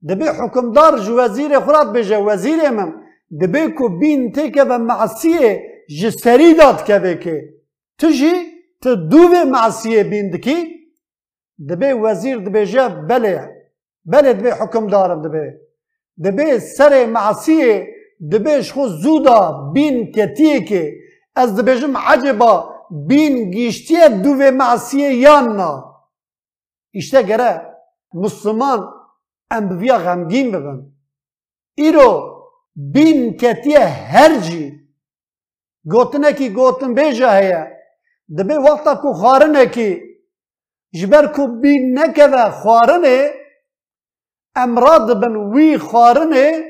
دبي 0.09 0.25
حكمدار 0.39 0.93
جو 1.05 1.13
وزير 1.19 1.59
خرات 1.65 1.87
بجا 1.87 2.17
وزير 2.17 2.71
من 2.71 2.89
دبي 3.41 3.67
كو 3.77 3.87
بين 3.99 4.31
تيكا 4.31 4.77
معصية 4.77 5.61
جسري 5.89 6.53
دات 6.53 6.81
كبكي 6.87 7.39
تجي 7.97 8.33
تدوبي 8.81 9.43
معصية 9.43 10.01
بين 10.01 10.29
دكي 10.31 10.57
دبي 11.59 11.93
وزير 11.93 12.37
دبي 12.39 12.63
جا 12.63 12.87
بلي 12.87 13.49
بلي 14.05 14.33
دبي 14.33 14.51
حكمدار 14.53 15.15
دبي 15.23 15.64
دبي 16.17 16.59
سري 16.59 17.05
معصية 17.05 17.87
دبي 18.19 18.63
شخو 18.63 18.87
زودا 18.87 19.71
بين 19.73 20.11
كتيكي 20.11 20.93
از 21.37 21.49
دبيجم 21.55 21.97
عجبا 21.97 22.53
بين 22.91 23.51
گیشتیه 23.51 24.07
دوه 24.23 24.49
معصیه 24.51 25.13
یاننا 25.25 25.71
اشته 26.95 27.21
گره 27.29 27.51
مسلمان 28.13 28.79
ام 29.51 29.63
بویا 29.69 29.97
غمگین 29.97 30.51
ببن. 30.51 30.79
ایرو 31.77 32.11
بین 32.75 33.37
کتیه 33.41 33.85
هر 34.11 34.39
جی 34.45 34.63
گوتنه 35.91 36.31
کی 36.37 36.47
گوتن 36.57 36.93
بیجا 36.93 37.29
هیا 37.39 37.63
دبی 38.37 38.53
وقتا 38.53 38.93
کو 39.01 39.13
خارنه 39.13 39.65
کی. 39.65 39.91
جبر 40.99 41.25
کو 41.35 41.47
بین 41.61 41.99
نکوه 41.99 42.49
خارنه 42.49 43.17
امراد 44.55 45.19
بن 45.21 45.35
وی 45.35 45.77
خارنه 45.77 46.63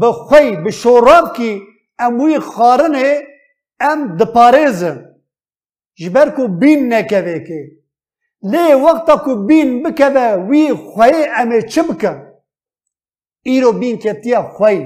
بخوی 0.00 0.56
بشوراب 0.56 1.36
کی 1.36 1.62
ام 1.98 2.20
وی 2.20 2.38
خارنه 2.38 3.22
ام 3.80 4.16
دپاريزن 4.16 4.96
جبر 6.00 6.28
کو 6.36 6.46
بین 6.60 6.88
نکوه 6.92 7.38
کی 7.46 7.62
لی 8.52 8.74
وقتا 8.84 9.16
کو 9.24 9.34
بین 9.46 9.82
بکوه 9.82 10.26
وی 10.48 10.74
خوی 10.74 11.26
امه 11.36 11.62
چه 11.62 11.82
ایرو 13.42 13.72
بین 13.72 13.96
کتیا 13.98 14.42
خوی 14.42 14.78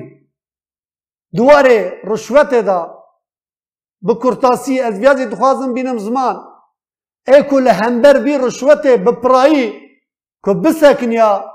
دواره 1.35 2.01
رشوت 2.05 2.55
دا 2.55 3.05
بکرتاسی 4.03 4.81
از 4.81 4.99
ویازی 4.99 5.27
دخوازم 5.27 5.75
بینم 5.75 5.99
زمان 5.99 6.37
ای 7.29 7.43
کو 7.43 7.59
لهمبر 7.61 8.19
بی 8.19 8.39
رشوت 8.39 8.87
بپرایی 8.87 9.73
کو 10.43 10.55
بسکنیا 10.55 11.54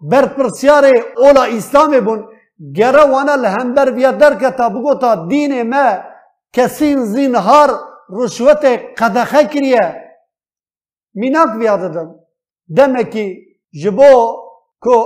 بر 0.00 0.26
پرسیار 0.26 0.84
اولا 1.16 1.42
اسلام 1.42 2.00
بون 2.00 2.28
گره 2.74 3.04
وانا 3.12 3.34
لهمبر 3.34 3.90
بیا 3.90 4.10
درکتا 4.10 4.68
بگو 4.68 4.94
تا 4.94 5.26
دین 5.30 5.52
ما 5.62 5.86
کسین 6.52 7.04
زینهار 7.04 7.70
رشوت 8.10 8.64
قدخه 8.98 9.44
کریه 9.52 9.86
میناک 11.14 11.50
بیاددم 11.58 12.08
دمکی 12.76 13.26
جبو 13.82 14.12
کو 14.80 14.96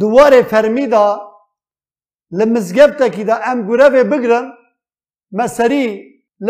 دواره 0.00 0.42
فرمیدا 0.42 1.06
لمزگبتکی 2.30 3.24
دا 3.24 3.36
ام 3.50 3.62
گوره 3.68 3.88
بگرن 4.10 4.46
مسری 5.32 5.86
ل 6.40 6.48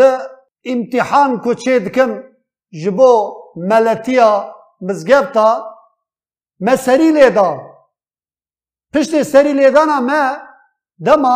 امتحان 0.65 1.31
کو 1.43 1.53
چه 1.53 1.79
دکن 1.79 2.11
جبو 2.83 3.13
ملتیا 3.55 4.31
مسری 6.59 7.11
لیدا 7.11 7.49
پشت 8.93 9.23
سری 9.23 9.53
لیدانا 9.53 9.99
ما 9.99 10.21
دما 11.05 11.35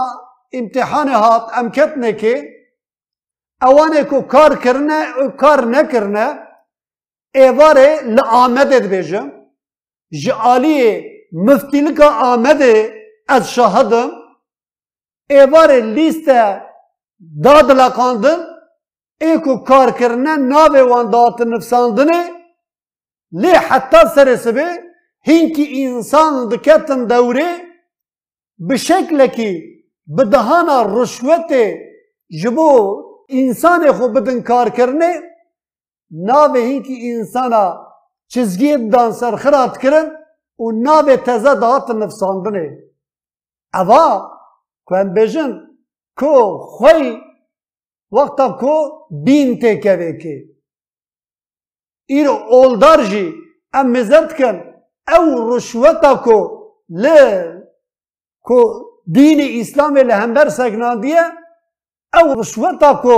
امتحان 0.54 1.10
هات 1.10 1.44
ام 1.58 1.72
کتنه 1.72 2.14
که 2.14 2.34
اوانه 3.62 4.04
کو 4.04 4.22
کار 4.22 4.56
کرنه 4.64 5.00
کار 5.42 5.66
نکرنه 5.66 6.28
ایواره 7.36 8.02
لآمده 8.16 8.80
دبیجم 8.80 9.32
جعالی 10.24 11.04
مفتیلکا 11.32 12.08
آمده 12.08 12.74
از 13.28 13.52
شاهدم 13.52 14.10
ایواره 15.30 15.80
لیست 15.82 16.28
داد 17.44 17.72
لقاندن 17.72 18.38
ایکو 19.22 19.58
کار 19.58 19.92
کرنه 19.92 20.36
ناوه 20.36 20.82
وان 20.82 21.10
دات 21.10 21.42
نفساندنه 21.42 22.22
لی 23.32 23.52
حتی 23.52 23.98
سرسبه 24.16 24.93
هینکی 25.28 25.86
انسان 25.86 26.50
دکتن 26.50 27.06
دوره 27.06 27.50
به 28.58 28.78
شکل 28.78 29.28
کی 29.28 29.52
بدهانا 30.18 30.82
رشوت 30.96 31.52
جبو 32.42 32.70
انسان 33.30 33.92
خو 33.92 34.08
بدن 34.08 34.42
کار 34.42 34.70
کرنه 34.70 35.12
ناوه 36.12 36.60
هینکی 36.60 36.96
انسانا 37.12 37.66
چizgi 38.34 38.90
دان 38.92 39.12
سر 39.12 39.36
خرات 39.36 39.78
کرن 39.78 40.08
و 40.60 40.72
ناوه 40.72 41.16
تزه 41.18 41.56
دهات 41.56 41.90
نفساندنه 41.90 42.78
اوا 43.74 44.32
کوان 44.86 45.14
بجن 45.14 45.52
کو 46.20 46.58
خوی 46.60 47.18
وقتا 48.12 48.50
کو 48.50 48.76
بین 49.26 49.60
تکوه 49.60 50.12
که 50.22 50.36
ایرو 52.06 52.32
اولدار 52.32 53.04
جی 53.04 53.34
ام 53.74 53.94
کن 54.38 54.73
او 55.08 55.56
رشوتا 55.56 56.13
کو 56.24 56.38
ل 56.89 57.06
کو 58.42 58.60
دین 59.16 59.39
اسلام 59.60 59.98
لهمبر 59.98 60.50
سگنان 60.50 61.02
دیه 61.02 61.24
او 62.13 62.42
رشوتا 62.42 62.94
کو 63.04 63.18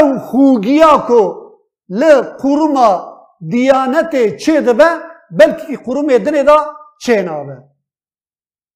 او 0.00 0.18
خوگیا 0.18 0.96
کو 1.06 1.22
ل 1.88 2.22
قرما 2.42 2.90
دیانت 3.50 4.36
چه 4.36 4.60
دبه 4.60 4.88
بلکه 5.38 5.76
قرم 5.84 6.18
دنه 6.18 6.42
دا 6.42 6.58
چه 7.00 7.22
نابه. 7.22 7.72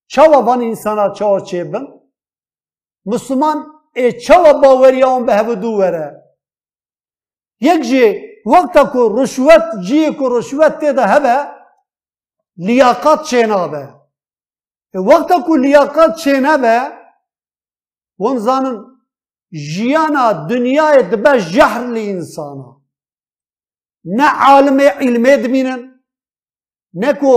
چاوا 0.09 0.41
بان 0.41 0.63
انسانا 0.63 1.09
چاوا 1.11 1.41
چه 1.41 1.65
بن 1.65 1.87
مسلمان 3.07 3.67
ای 3.97 4.13
چاوا 4.13 4.53
باوریان 4.53 5.27
به 5.27 5.35
هفو 5.35 5.55
دو 5.55 5.69
وره 5.69 6.23
یک 7.61 7.81
جی 7.83 8.21
وقتا 8.47 8.85
کو 8.85 9.23
رشوت 9.23 9.65
جی 9.87 10.15
کو 10.15 10.39
رشوت 10.39 10.85
دا 10.85 11.03
هبه 11.03 11.56
لیاقات 12.57 13.23
چه 13.23 13.47
نابه 13.47 13.95
وقتا 14.95 15.39
کو 15.47 15.57
لیاقات 15.57 16.17
چه 16.17 16.41
نابه 16.41 16.93
ون 18.19 18.39
زانن 18.39 18.77
جیانا 19.51 20.33
دنیای 20.33 21.03
دبه 21.03 21.41
جهر 21.41 21.87
لی 21.95 22.11
انسانا 22.11 22.83
نه 24.05 24.29
عالم 24.49 24.81
علمه 24.81 25.37
دمینن 25.37 26.03
نه 26.95 27.13
کو 27.13 27.33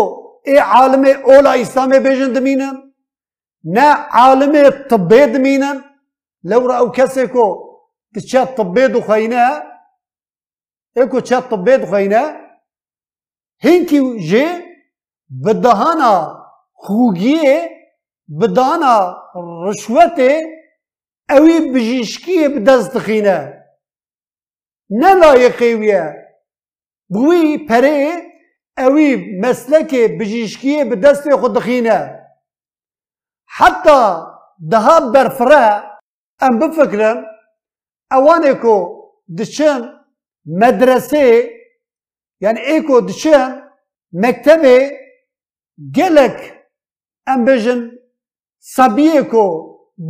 ای 0.45 0.57
عالم 0.57 1.05
اولا 1.05 1.51
اسلام 1.51 1.89
بیجن 1.89 2.33
دمینن 2.33 2.75
نه 3.63 3.87
عالم 4.21 4.69
طبه 4.89 5.25
دمینن 5.25 5.77
لو 6.43 6.67
رأو 6.67 6.91
کسی 6.91 7.27
کو 7.27 7.45
تشا 8.15 8.45
طبه 8.45 8.87
دو 8.87 9.01
خینا 9.01 9.45
ایکو 10.95 11.19
چا 11.19 11.41
طبه 11.41 11.77
دو 11.77 11.85
خینا 11.85 12.23
هنکی 13.63 13.99
جه 14.29 14.68
بدهانا 15.29 16.45
خوگیه 16.73 17.69
بدهانا 18.41 19.17
رشوته 19.65 20.41
اوی 21.29 21.71
بجیشکیه 21.73 22.49
بدست 22.49 22.99
خینه 22.99 23.65
نه 24.89 25.13
لایقی 25.13 25.73
ویه 25.73 26.15
بوی 27.09 27.57
پره 27.57 28.11
اوی 28.77 29.39
مسلک 29.41 29.95
بجیشکیه 30.19 30.85
به 30.85 30.95
دست 30.95 31.35
خود 31.35 31.53
دخینه 31.53 32.19
حتی 33.47 33.99
دها 34.71 35.11
برفره 35.11 35.83
ام 36.41 36.59
بفکرن 36.59 37.25
اوانه 38.11 38.53
کو 38.53 38.75
دچن 39.37 39.79
مدرسه 40.45 41.49
یعنی 42.41 42.59
ایکو 42.59 43.01
دچن 43.01 43.61
مکتبه 44.13 44.75
گلک 45.95 46.37
ام 47.27 47.45
بجن 47.45 47.91
سبیه 48.59 49.21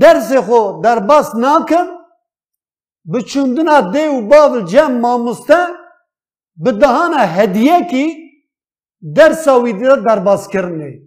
درس 0.01 0.34
خو 0.34 0.82
در 0.82 0.99
باس 0.99 1.36
ناکن 1.36 1.88
بچوندنا 3.13 3.82
دی 3.93 4.08
و 4.08 4.21
باول 4.21 4.65
جم 4.65 4.91
ماموسته 4.91 5.60
به 6.58 6.71
هدیه 7.38 7.82
کی 7.91 8.05
درس 9.15 9.47
ویدیو 9.47 9.95
در 9.95 10.19
باس 10.19 10.47
کرنه 10.47 11.01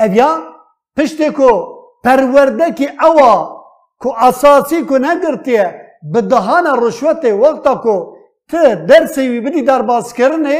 اویا 0.00 0.30
پشت 0.96 1.22
کو 1.36 1.50
پرورده 2.04 2.70
کی 2.70 2.86
اوا 3.00 3.34
کو 3.98 4.08
اساسی 4.28 4.82
کو 4.82 4.98
نگرتیه 4.98 5.66
به 6.12 6.20
دهان 6.20 6.66
رشوت 6.82 7.24
وقتا 7.24 7.74
کو 7.74 8.16
ته 8.50 8.74
درس 8.74 9.18
وی 9.18 9.62
در 9.62 9.82
باس 9.82 10.12
کرنه 10.14 10.58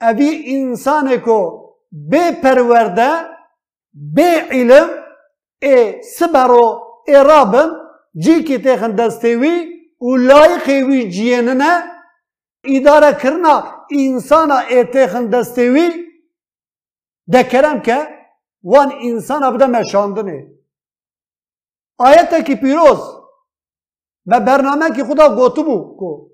اوی 0.00 0.42
انسان 0.46 1.16
کو 1.16 1.65
به 1.92 2.32
پرورده 2.42 3.10
به 3.94 4.48
علم 4.50 4.88
ای 5.62 6.02
سبرو 6.02 6.86
ای 7.06 7.14
رابن 7.14 7.70
جی 8.16 8.44
کی 8.44 8.58
تیخن 8.58 8.96
دستوی 8.96 9.76
و 10.00 10.82
وی 10.82 11.10
جیننه 11.10 11.82
اداره 12.64 13.12
کرنا 13.12 13.86
انسان 13.90 14.50
ای 14.52 14.84
تیخن 14.84 15.26
دستوی 15.26 15.90
دکرم 17.32 17.80
که 17.80 18.08
وان 18.62 18.92
مشاندنه 19.66 20.46
آیت 21.98 22.44
کی 22.46 22.54
پیروز 22.54 23.00
و 24.26 24.40
برنامه 24.40 24.90
کی 24.90 25.04
خدا 25.04 25.36
گوتو 25.36 25.62
بو 25.62 25.96
کو 25.98 26.28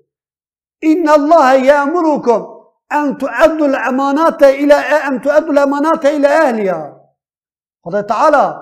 ان 0.81 1.09
الله 1.09 1.65
یامرکم 1.65 2.52
أن 2.93 3.17
تؤدوا 3.17 3.67
الأمانات 3.67 4.43
إلى 4.43 4.73
أن 5.07 5.21
تؤدوا 5.21 5.53
الأمانات 5.53 6.05
إلى 6.05 6.27
أهلها. 6.27 7.01
خدا 7.85 8.01
تعالی 8.01 8.53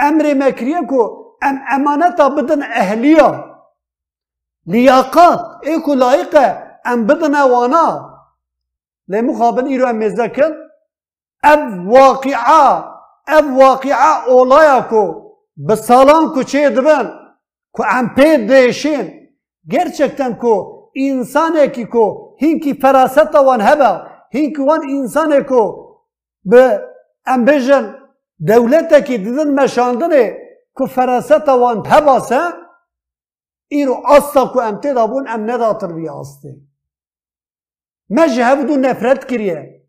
أمر 0.00 0.34
مکریه 0.34 0.90
ام 1.44 1.56
امانتا 1.74 2.28
بدن 2.28 2.62
اهلیه 2.62 3.44
لیاقات 4.66 5.40
ایکو 5.62 5.94
لایقه 5.94 6.46
ام 6.86 7.06
بدن 7.06 7.34
وأنا. 7.34 8.14
لیمو 9.08 9.32
خابن 9.38 9.66
ایرو 9.66 9.86
ام 9.86 9.98
مزکل 9.98 10.52
اب 11.44 11.88
واقعا 11.88 12.82
اب 13.28 13.56
واقعا 13.56 14.12
اولایا 14.26 14.80
کو 14.90 15.02
بسالان 15.68 16.28
کو 16.34 16.42
چه 16.42 16.68
دبن؟ 16.68 17.06
کو 17.72 17.82
ام 17.84 18.14
پید 18.14 18.48
دیشین. 18.48 19.24
gerçekten 19.68 20.38
ko 20.38 20.54
heba 23.60 24.10
hinki 24.34 24.66
van 24.66 24.88
insane 24.88 25.46
ko 25.46 25.62
be 26.44 26.80
em 27.26 27.46
bejin 27.46 27.86
devleteki 28.40 29.24
didin 29.24 29.48
meşandine 29.48 30.38
ku 30.74 30.86
feraset 30.86 31.48
van 31.48 31.84
heba 31.84 32.20
se 32.20 32.40
îro 33.72 34.02
asta 34.04 34.52
ku 34.52 34.60
em 34.60 34.80
tê 34.80 34.94
dabûn 34.94 35.24
em 35.34 35.46
nedatır 35.46 35.96
vî 35.96 36.06
astê 36.06 36.58
me 38.08 38.28
ji 38.28 38.42
hevdû 38.42 38.82
nefret 38.82 39.26
kiriye 39.26 39.86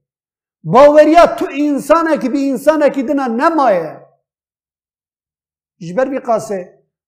baweriya 0.63 1.35
tu 1.35 1.51
insanekî 1.51 2.33
bi 2.33 2.39
insanekî 2.41 3.07
dina 3.07 3.25
nemaye 3.25 3.99
ji 5.79 5.97
ber 5.97 6.11
vî 6.11 6.17
qasê 6.17 6.61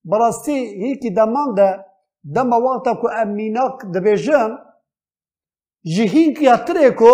birastî 0.06 0.56
hîkî 0.82 1.16
deman 1.16 1.58
de 1.58 1.87
دما 2.36 2.58
وقتا 2.60 2.94
کو 3.02 3.08
امیناک 3.22 3.86
دبیجن 3.94 4.56
جهین 5.96 6.34
کیا 6.34 6.56
تره 6.68 6.90
کو 7.00 7.14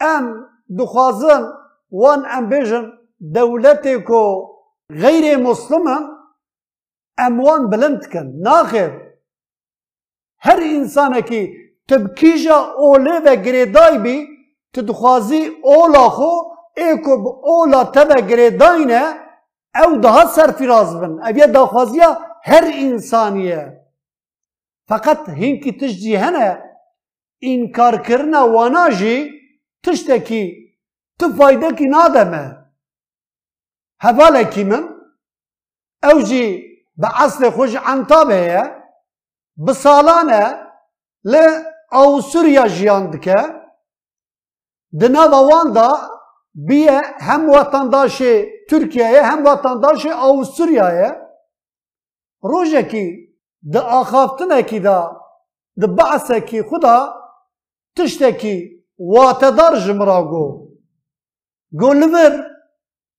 ام 0.00 0.26
دخوازن 0.78 1.42
وان 1.92 2.22
ام 2.36 2.48
بیجن 2.48 2.84
دولت 3.34 3.86
کو 4.06 4.22
غیر 5.02 5.36
مسلمان 5.38 6.02
اموان 7.18 7.70
بلند 7.70 8.02
کن 8.12 8.26
ناخر 8.46 8.90
هر 10.46 10.60
انسان 10.62 11.20
کی 11.20 11.42
تبکیجا 11.88 12.58
اوله 12.78 13.20
و 13.26 13.36
گریدای 13.36 13.98
بی 13.98 14.26
تدخوازی 14.74 15.42
اولا 15.62 16.08
خو 16.08 16.30
ایکو 16.76 17.16
با 17.22 17.30
اولا 17.44 17.84
تب 17.84 18.28
گریدای 18.28 18.84
نه 18.84 19.14
او 19.84 19.96
دها 19.96 20.26
سرفراز 20.26 21.00
بن 21.00 21.12
او 21.26 21.36
یه 21.36 21.46
دخوازی 21.46 22.00
هر 22.42 22.64
انسانیه 22.74 23.85
Fakat 24.88 25.28
hinkî 25.28 25.78
tişt 25.78 25.98
jî 26.02 26.18
hene 26.18 26.48
înkarkirina 27.42 28.42
wana 28.54 28.90
jî 28.90 29.16
tiştekî 29.82 30.44
tu 31.18 31.36
faydekî 31.36 31.86
nade 31.94 32.24
me 32.24 32.44
hevalekî 34.04 34.64
min 34.64 34.84
ew 36.10 36.18
jî 36.28 36.46
bi 37.00 37.08
eslê 37.24 37.48
xwe 37.54 37.66
ji 37.72 37.78
ye 38.52 38.62
bi 39.56 39.74
salan 39.74 40.30
li 41.32 41.46
Awstrya 41.90 42.68
jiyan 42.68 43.12
dike 43.12 43.40
di 45.00 45.12
nava 45.12 45.40
wan 45.50 45.74
da 45.74 46.10
bîye 46.54 47.02
hem 47.18 47.46
wetandaşê 47.46 48.34
Tirkiyeyê 48.70 49.22
hem 49.22 49.44
wetandaşê 49.44 50.12
Awstriyayê 50.12 51.10
rojekî 52.44 53.25
ده 53.72 53.80
آخافتن 53.80 54.52
اکی 54.52 54.80
ده 54.80 54.98
ده 55.80 55.86
بعث 55.86 56.30
خدا 56.70 57.14
تشت 57.96 58.22
اکی 58.22 58.56
واتدار 58.98 59.76
جمرا 59.86 60.22
گو 60.30 60.44
گو 61.80 61.92
لور 61.92 62.32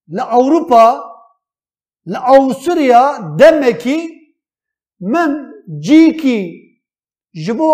لأوروپا 0.07 0.85
لأوسوریا 2.05 3.03
دم 3.39 3.61
اکی 3.67 3.99
من 5.01 5.31
جی 5.85 6.11
کی 6.21 6.39
جبو 7.45 7.71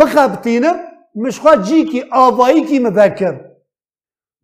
بخبتینم 0.00 0.76
مشخوا 1.14 1.54
جی 1.54 1.84
کی 1.84 2.00
آبایی 2.12 2.64
کی 2.64 2.78
مبکر 2.78 3.34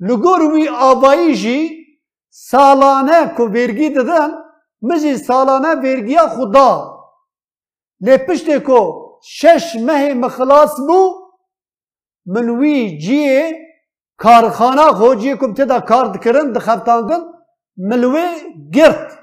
لگور 0.01 0.41
وی 0.53 0.69
آبایی 0.69 1.35
جی 1.35 1.59
سالانه 2.31 3.27
کو 3.37 3.47
برگی 3.47 3.91
دادن 3.91 4.31
مزی 4.83 5.17
سالانه 5.17 5.75
برگیا 5.75 6.27
خدا 6.29 6.96
نه 8.01 8.17
دکو 8.17 8.61
کو 8.67 8.81
شش 9.23 9.77
مه 9.87 10.15
مخلاص 10.15 10.81
بو 10.89 11.01
ملوی 12.27 12.99
جی 12.99 13.53
کارخانه 14.19 14.87
خوجی 14.99 15.37
کم 15.41 15.55
تدا 15.55 15.81
کار 15.81 16.07
دکرند 16.15 16.55
دخفتان 16.57 17.07
دن 17.07 17.23
ملوی 17.77 18.29
گرت 18.75 19.19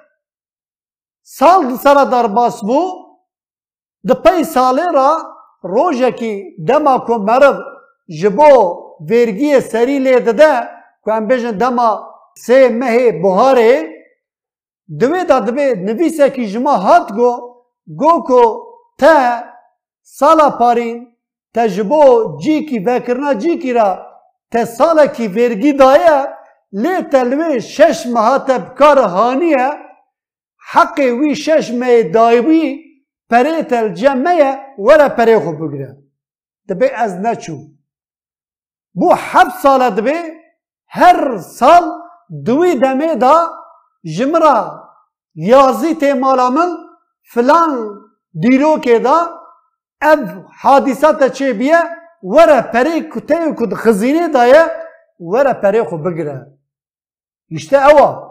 سال 1.24 1.68
دی 1.68 1.76
سال 1.84 2.10
دار 2.10 2.28
باس 2.28 2.62
بو 2.62 2.82
دی 4.08 4.14
پی 4.24 4.44
سالی 4.44 4.88
را 4.94 5.10
روشه 5.64 6.12
کی 6.12 6.34
دما 6.68 6.98
کو 6.98 7.18
مرو 7.18 7.54
جبو 8.22 8.54
ویرگی 9.10 9.60
سری 9.60 10.00
لیده 10.00 10.32
ده 10.32 10.54
که 11.06 11.14
ام 11.14 11.28
بیشن 11.28 11.52
دما 11.52 11.90
سه 12.46 12.70
مه 12.70 13.12
بهاره 13.22 13.72
دوی 15.00 15.24
دا 15.24 15.40
دوی 15.40 15.76
نویسه 15.76 16.30
کی 16.30 16.48
جما 16.52 16.76
حد 16.78 17.12
گو 17.18 17.53
گوکو 17.88 18.44
تا 19.00 19.44
سالا 20.04 20.50
پارین 20.50 21.08
تجبو 21.54 22.38
جیکی 22.42 22.80
بکرنا 22.80 23.34
جیکی 23.34 23.74
را 23.74 23.90
تا 24.52 24.66
سالا 24.66 25.06
کی 25.06 25.28
ورگی 25.28 25.74
دایا 25.74 26.28
لی 26.72 27.02
تلوی 27.12 27.62
شش 27.62 28.08
مهاتب 28.08 28.76
کار 28.76 29.00
هانیه 29.00 29.70
حق 30.72 31.00
وی 31.00 31.36
شش 31.36 31.72
می 31.72 32.04
دایوی 32.04 32.80
پری 33.30 33.64
تل 33.64 33.94
جمعیه 33.94 34.60
ورا 34.78 35.10
پری 35.10 35.40
خوب 35.40 35.58
بگره 35.62 35.98
دبی 36.70 36.88
از 36.90 37.20
نچو. 37.20 37.58
بو 38.94 39.14
حب 39.14 39.50
سالا 39.62 39.90
دبی 39.90 40.20
هر 40.88 41.38
سال 41.38 41.84
دوی 42.46 42.76
دمی 42.76 43.16
دا 43.16 43.36
جمرا. 44.16 44.84
یازی 45.36 45.96
تیمالا 45.96 46.50
فلان 47.24 48.00
دیرو 48.40 48.80
که 48.80 49.00
دا 49.00 49.44
اب 50.02 50.20
حادیثات 50.62 51.32
چه 51.32 51.54
بیا 51.54 51.84
ورا 52.24 52.62
پری 52.62 53.10
کتای 53.10 53.56
کد 53.58 53.74
خزینه 53.74 54.28
دایا 54.28 54.68
ورا 55.20 55.54
پری 55.54 55.84
خو 55.84 55.98
بگره 55.98 56.58
اشته 57.52 57.88
او، 57.88 58.30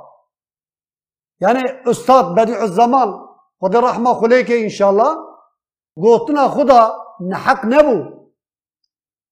یعنی 1.41 1.63
استاد 1.87 2.35
بدیع 2.35 2.61
الزمان 2.61 3.29
و 3.63 3.69
در 3.69 3.81
رحمه 3.81 4.15
خلیه 4.15 4.45
که 4.45 4.63
انشاءالله 4.63 5.17
گوتنا 5.97 6.49
خدا 6.49 7.05
نحق 7.21 7.65
نبو 7.65 8.29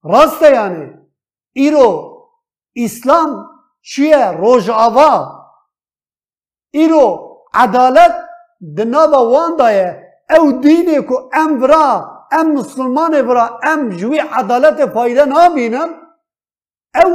راسته 0.03 0.51
یعنی 0.53 0.99
ایرو 1.53 2.17
اسلام 2.77 3.51
چیه 3.83 4.27
روش 4.31 4.69
آوا 4.69 5.41
ایرو 6.71 7.37
عدالت 7.55 8.20
دنابا 8.61 9.21
وان 9.33 9.57
دایه 9.57 9.89
او 10.31 10.53
دینی 10.63 10.99
کو 11.09 11.17
ام 11.33 11.59
برا 11.61 11.87
ام 12.33 12.47
مسلمان 12.53 13.23
برا 13.23 13.61
ام 13.65 13.89
جوی 13.89 14.19
عدالت 14.19 14.87
فایده 14.95 15.25
نابینن 15.25 15.91
او 17.03 17.11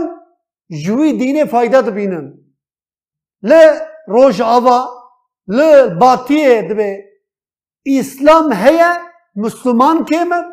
جوی 0.83 1.13
دین 1.19 1.45
فایده 1.45 1.81
دبینن 1.81 2.27
ل 3.43 3.51
روش 4.07 4.41
آوا 4.41 4.79
ل 5.47 5.59
باتیه 5.99 6.61
دبه 6.69 6.91
اسلام 7.99 8.53
هيا 8.53 8.91
مسلمان 9.35 10.05
كيمن 10.05 10.45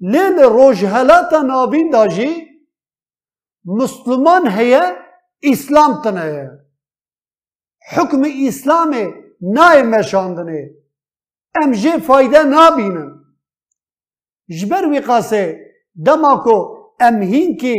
لين 0.00 0.38
روج 0.40 0.84
هلاتا 0.84 1.42
نابين 1.42 1.90
داجي 1.90 2.32
مسلمان 3.64 4.46
هيا 4.46 4.96
اسلام 5.52 6.02
تنه 6.02 6.50
حكم 7.80 8.22
اسلامي 8.48 9.04
ناي 9.04 9.29
مشاندنه 9.42 10.70
ام 11.64 11.72
جي 11.72 12.00
فايدة 12.00 12.42
نابينن 12.42 13.10
جبر 14.50 14.84
وی 14.86 15.00
قاسه 15.00 15.56
دما 15.94 16.34
کو 16.44 16.56
ام 17.06 17.20
هین 17.32 17.56
کی 17.56 17.74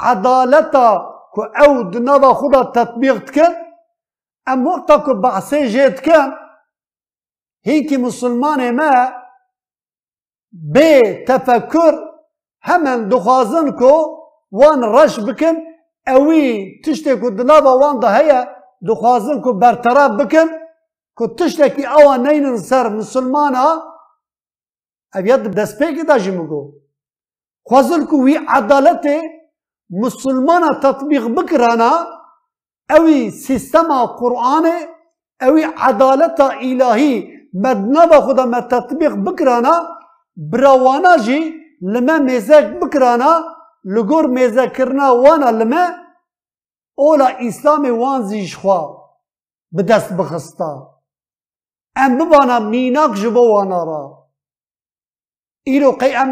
عدالتا 0.00 0.88
کو 1.34 1.42
او 1.42 1.82
دنوا 1.90 2.32
خدا 2.40 2.62
تطبیق 2.74 3.24
تکن 3.26 3.52
ام 4.52 4.66
وقتا 4.66 4.96
کو 4.96 5.14
بحثه 5.14 5.66
جيت 5.66 6.00
کن 6.00 6.32
هيك 7.66 7.92
مسلمان 7.92 8.76
ما 8.76 9.12
بتفكر 10.52 11.94
همن 12.64 13.08
دخازن 13.08 13.70
كو 13.70 14.18
وان 14.50 14.84
رش 14.84 15.20
بكن 15.20 15.56
اوي 16.08 16.80
تشتكو 16.84 17.28
دنابا 17.28 17.72
وان 17.72 18.00
ده 18.00 18.08
هيا 18.08 18.56
دخازن 18.82 19.40
كو 19.40 19.52
برطرف 19.52 20.10
بكن 20.10 20.63
كو 21.14 21.26
تشتكي 21.26 21.86
اوا 21.86 22.16
نين 22.16 22.56
سر 22.56 22.88
مسلمانا 22.90 23.64
ابيض 25.16 25.48
دست 25.58 25.78
پیکی 25.78 26.02
داجی 26.08 26.30
مگو 26.30 26.62
خوازل 27.68 28.04
کو 28.10 28.16
وی 28.24 28.36
عدالت 28.56 29.06
مسلمانا 30.02 30.70
تطبیق 30.82 31.28
بکرانا 31.36 31.90
اوی 32.96 33.30
سیستم 33.30 33.92
قرآن 34.06 34.66
اوی 35.42 35.64
عدالت 35.88 36.40
الهی 36.40 37.12
مدنبا 37.54 38.20
خدا 38.20 38.44
ما 38.46 38.60
تطبیق 38.60 39.14
بکرانا 39.26 39.74
براوانا 40.36 41.16
جی 41.24 41.40
لما 41.80 42.18
میزک 42.18 42.66
بکرانا 42.80 43.32
لگور 43.84 44.66
کرنا 44.66 45.10
وانا 45.14 45.50
لما 45.50 45.84
اولا 46.98 47.26
اسلام 47.26 47.98
وان 47.98 48.22
زیش 48.22 48.56
خوا 48.56 48.80
بدست 49.72 50.12
بخستا 50.12 50.93
ام 51.96 52.18
ببانا 52.18 52.58
میناک 52.58 53.12
جبو 53.20 53.42
وأنا 53.52 53.84
را 53.84 54.28
ایرو 55.62 55.92
قیم 55.92 56.30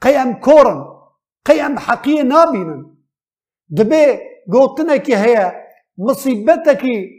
قیم 0.00 0.34
کورن 0.44 0.78
قیم 1.44 1.78
حقیه 1.78 2.22
نابینن 2.22 2.80
دبی 3.76 4.04
گوتنه 4.52 4.98
که 4.98 5.16
هیا 5.18 5.52
مصیبته 5.98 6.74
که 6.76 7.10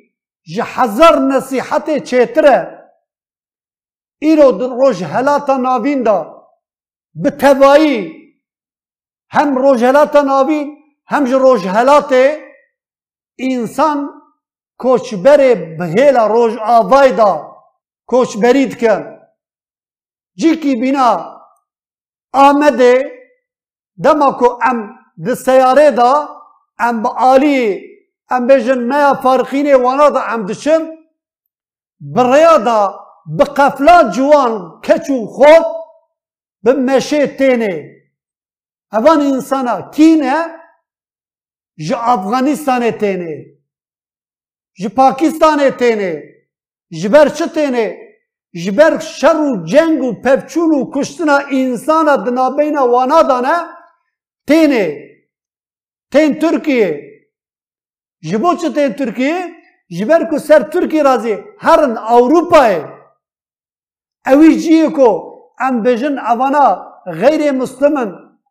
جحزر 0.55 1.19
نصیحت 1.19 2.03
چیتره 2.03 2.79
ایرو 4.19 4.51
در 4.51 4.67
روش 4.67 5.01
هلاتا 5.01 5.57
ناوین 5.57 6.03
دا 6.03 6.47
به 7.13 7.29
تبایی 7.29 8.13
هم 9.29 9.57
روش 9.57 9.83
هلاتا 9.83 10.21
ناوین 10.21 10.77
هم 11.07 11.25
جو 11.25 11.39
روش 11.39 11.65
انسان 13.39 14.09
کوچبر 14.77 15.55
بهیلا 15.79 16.27
روش 16.27 16.57
آوای 16.57 17.11
کوچبرید 18.09 18.79
کن 18.81 19.03
جی 20.39 20.55
کی 20.61 20.75
بینا 20.81 21.09
آمده 22.33 22.93
دما 24.03 24.29
کو 24.39 24.47
ام 24.69 24.77
د 25.25 25.33
سیاره 25.45 25.89
دا 25.99 26.13
ام 26.85 27.01
با 27.03 27.09
آلی 27.31 27.59
ام 28.35 28.47
بجن 28.47 28.81
میا 28.91 29.11
فارقینه 29.23 29.75
وانا 29.83 30.09
دا 30.15 30.21
ام 30.33 30.45
دشن 30.45 30.81
بریا 32.15 32.57
دا 32.67 32.79
بقفلات 33.39 34.05
جوان 34.15 34.53
کچو 34.85 35.17
خود 35.35 35.65
به 36.63 36.73
مشه 36.73 37.27
تینه 37.27 37.73
اوان 38.93 39.21
انسانا 39.21 39.75
کینه 39.95 40.37
جه 41.87 42.09
افغانستان 42.15 42.91
تینه 42.91 43.45
جه 44.79 44.89
پاکستان 44.89 45.69
تینه 45.69 46.38
جبر 46.91 47.29
چه 47.29 47.45
جبر 48.53 48.99
شر 48.99 49.37
و 49.37 49.65
جنگ 49.65 50.03
و 50.03 50.13
پفچون 50.21 50.71
و 50.71 50.91
کشتنا 50.95 51.37
انسان 51.51 52.23
دنابین 52.23 52.77
وانا 52.77 53.21
دانه 53.21 53.57
تینه 54.47 54.85
تین 56.11 56.39
ترکیه 56.39 56.89
جبو 58.21 58.55
چه 58.55 58.69
تین 58.69 58.93
ترکیه 58.93 59.35
جبر 59.97 60.23
کو 60.29 60.37
سر 60.37 60.61
ترکی 60.61 61.03
رازی 61.03 61.37
هرن 61.59 61.97
اوروپای 61.97 62.75
اوی 64.25 64.55
جیه 64.63 64.89
کو 64.89 65.09
ام 65.59 65.81
بجن 65.83 66.19
اوانا 66.19 66.65
غیر 67.21 67.51
مسلمن 67.51 68.09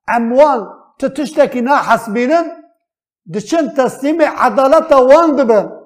اموان 0.09 0.61
تتشتکی 0.99 1.61
نا 1.61 1.77
حسبینن 1.89 2.47
دچن 3.35 3.69
تسلیم 3.77 4.23
عدالت 4.23 4.93
وان 4.93 5.37
دبن 5.37 5.78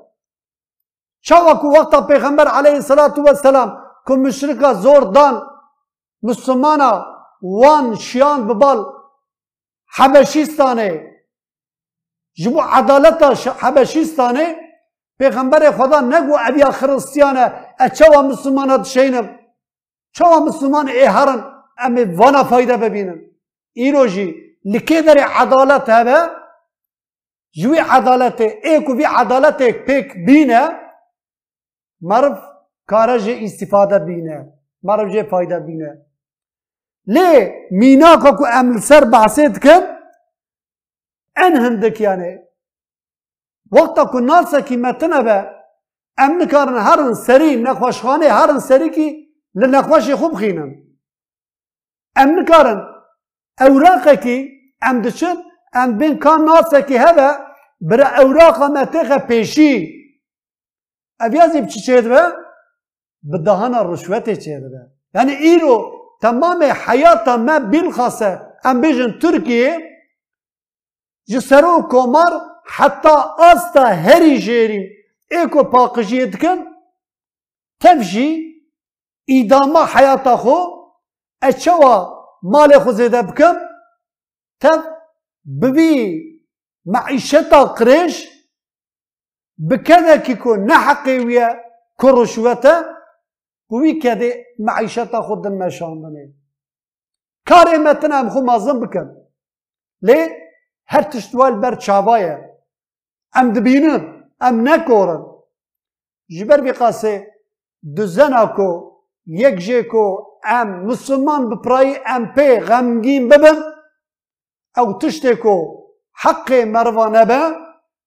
چاوکو 1.23 1.68
وقتا 1.68 2.01
پیغمبر 2.01 2.49
علیه 2.49 2.75
الصلاة 2.75 3.14
والسلام 3.18 3.79
که 4.07 4.14
مشرکا 4.14 4.75
زور 4.75 5.03
دان 5.03 5.43
مسلمانا 6.23 7.07
وان 7.43 7.95
شیان 7.95 8.49
ببال 8.49 8.85
حبشیستانه 9.97 11.12
جبو 12.35 12.61
عدالتا 12.61 13.35
حبشیستانه 13.59 14.57
پیغمبر 15.18 15.70
خدا 15.70 16.01
نگو 16.01 16.37
اویا 16.49 16.70
خرستیانه 16.70 17.53
اچوا 17.79 18.23
مسلمانا 18.23 18.77
دشینم 18.77 19.39
چوا 20.12 20.41
مسلمان 20.41 20.89
ای 20.89 21.05
هرن 21.05 21.45
امی 21.79 22.05
وأنا 22.05 22.45
فایده 22.45 22.77
ببینن 22.77 23.20
ایرو 23.73 24.07
جی 24.07 24.35
لکی 24.64 25.03
در 25.03 25.18
عدالت 25.18 25.89
هبه 25.89 26.31
جوی 27.53 27.79
عدالت 27.79 28.41
ایکو 28.41 28.95
بی 28.95 29.05
عدالت 29.05 29.62
پیک 29.62 30.12
بینه 30.27 30.82
مرف 32.03 32.38
کارا 32.86 33.18
جه 33.18 33.38
استفاده 33.42 33.98
بینه 33.98 34.53
مرف 34.82 35.12
جه 35.12 35.22
فایده 35.22 35.61
بینه 35.61 36.07
لی 37.07 37.50
مینا 37.70 38.16
که 38.16 38.32
کو 38.38 38.44
عمل 38.44 38.78
سر 38.78 39.05
بحثیت 39.05 39.59
کن 39.59 39.82
ان 41.36 41.57
هندک 41.57 42.00
یعنی 42.00 42.38
وقتا 43.72 44.05
کو 44.05 44.20
ناسا 44.20 44.61
کی 44.61 44.76
متنه 44.76 45.22
به 45.22 45.62
ام 46.18 46.42
نکارن 46.42 46.78
هرن 46.78 47.14
سری 47.14 47.57
نخوشخانه 47.57 48.28
هرن 48.28 48.59
سری 48.59 48.90
کی 48.90 49.28
لنخوشی 49.55 50.14
خوب 50.14 50.34
خینن 50.34 50.70
ام 52.16 52.40
نکارن 52.40 52.80
اوراقه 53.61 54.16
کی 54.16 54.50
ام 54.82 55.03
دچن 55.03 55.36
ام 55.74 55.98
بین 55.98 56.18
کان 56.18 56.44
ناسا 56.44 56.80
کی 56.80 56.96
هبه 56.96 57.28
برا 57.80 58.07
اوراقه 58.18 58.66
متخه 58.68 59.18
پیشی 59.18 60.01
اویازی 61.20 61.60
بچی 61.60 61.80
چید 61.80 62.08
به 62.08 62.32
بدهانا 63.32 63.82
رشوت 63.82 64.30
چید 64.38 64.62
به 64.70 64.90
یعنی 65.14 65.32
ایرو 65.32 65.92
تمام 66.22 66.62
حیات 66.62 67.28
ما 67.28 67.58
بالخاصه 67.58 68.40
ام 68.64 68.80
بیجن 68.80 69.18
ترکیه 69.18 69.92
جسرو 71.28 71.82
کومار 71.90 72.32
حتی 72.66 73.14
استا 73.38 73.84
هری 73.84 74.38
جیرین 74.38 74.84
ایکو 75.30 75.62
پاقجی 75.62 76.26
دکن 76.26 76.58
تفجی 77.80 78.52
ایداما 79.24 79.84
حیاتا 79.94 80.36
خو 80.36 80.56
اچوا 81.42 81.94
مال 82.42 82.78
خو 82.78 82.92
زیده 82.92 83.22
بکم 83.22 83.54
تف 84.60 84.84
ببی 85.62 86.22
معیشتا 86.86 87.64
قریش 87.64 88.32
بكذا 89.68 90.16
كيكون 90.16 90.66
نحقي 90.66 91.18
ويا 91.26 91.48
كرشوته 92.00 92.74
وي 93.70 93.92
كذا 94.02 94.30
معيشته 94.58 95.20
خد 95.26 95.46
ما 95.46 95.68
شاندني 95.68 96.34
كاري 97.46 97.78
متنا 97.78 98.30
خو 98.30 98.40
مازن 98.40 98.80
بكن 98.80 99.08
ليه 100.02 100.28
هر 100.88 101.02
تشتوال 101.02 101.60
بر 101.60 101.74
چاوايا 101.74 102.36
ام 103.38 103.52
دبينن 103.52 104.02
ام 104.42 104.68
نكورن 104.68 105.22
جبر 106.30 106.60
بقاسه 106.60 107.26
دزناكو 107.82 108.70
يك 109.26 109.54
جيكو 109.54 110.04
ام 110.46 110.86
مسلمان 110.86 111.48
بپراي 111.48 111.96
ام 111.96 112.34
پي 112.34 112.58
غمگين 112.58 113.28
ببن. 113.28 113.58
او 114.78 114.92
تشتكو 114.98 115.56
حق 116.12 116.52
مروانه 116.52 117.24
به 117.24 117.56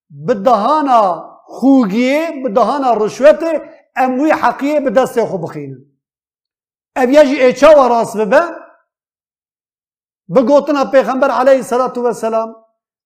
بدهانا 0.09 1.34
خوگیه 1.47 2.41
به 2.43 2.49
دهانا 2.49 2.93
رشوت 2.93 3.61
اموی 3.95 4.31
حقیه 4.31 4.79
به 4.79 4.89
دست 4.89 5.23
خو 5.23 5.37
بخینن 5.37 5.85
اف 6.95 7.09
یجی 7.09 7.35
ایچا 7.41 7.69
و 7.79 7.87
راست 7.87 8.17
ببه 8.17 8.41
بگوتنا 10.35 10.85
پیغمبر 10.85 11.31
علیه 11.31 11.55
الصلاة 11.55 11.93
والسلام 11.97 12.55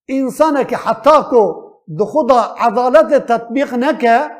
انسان 0.07 0.63
که 0.63 0.77
حتی 0.77 1.21
کو 1.29 1.69
دو 1.97 2.05
خدا 2.05 2.55
عدالت 2.57 3.27
تطبیق 3.31 3.73
نکه 3.73 4.31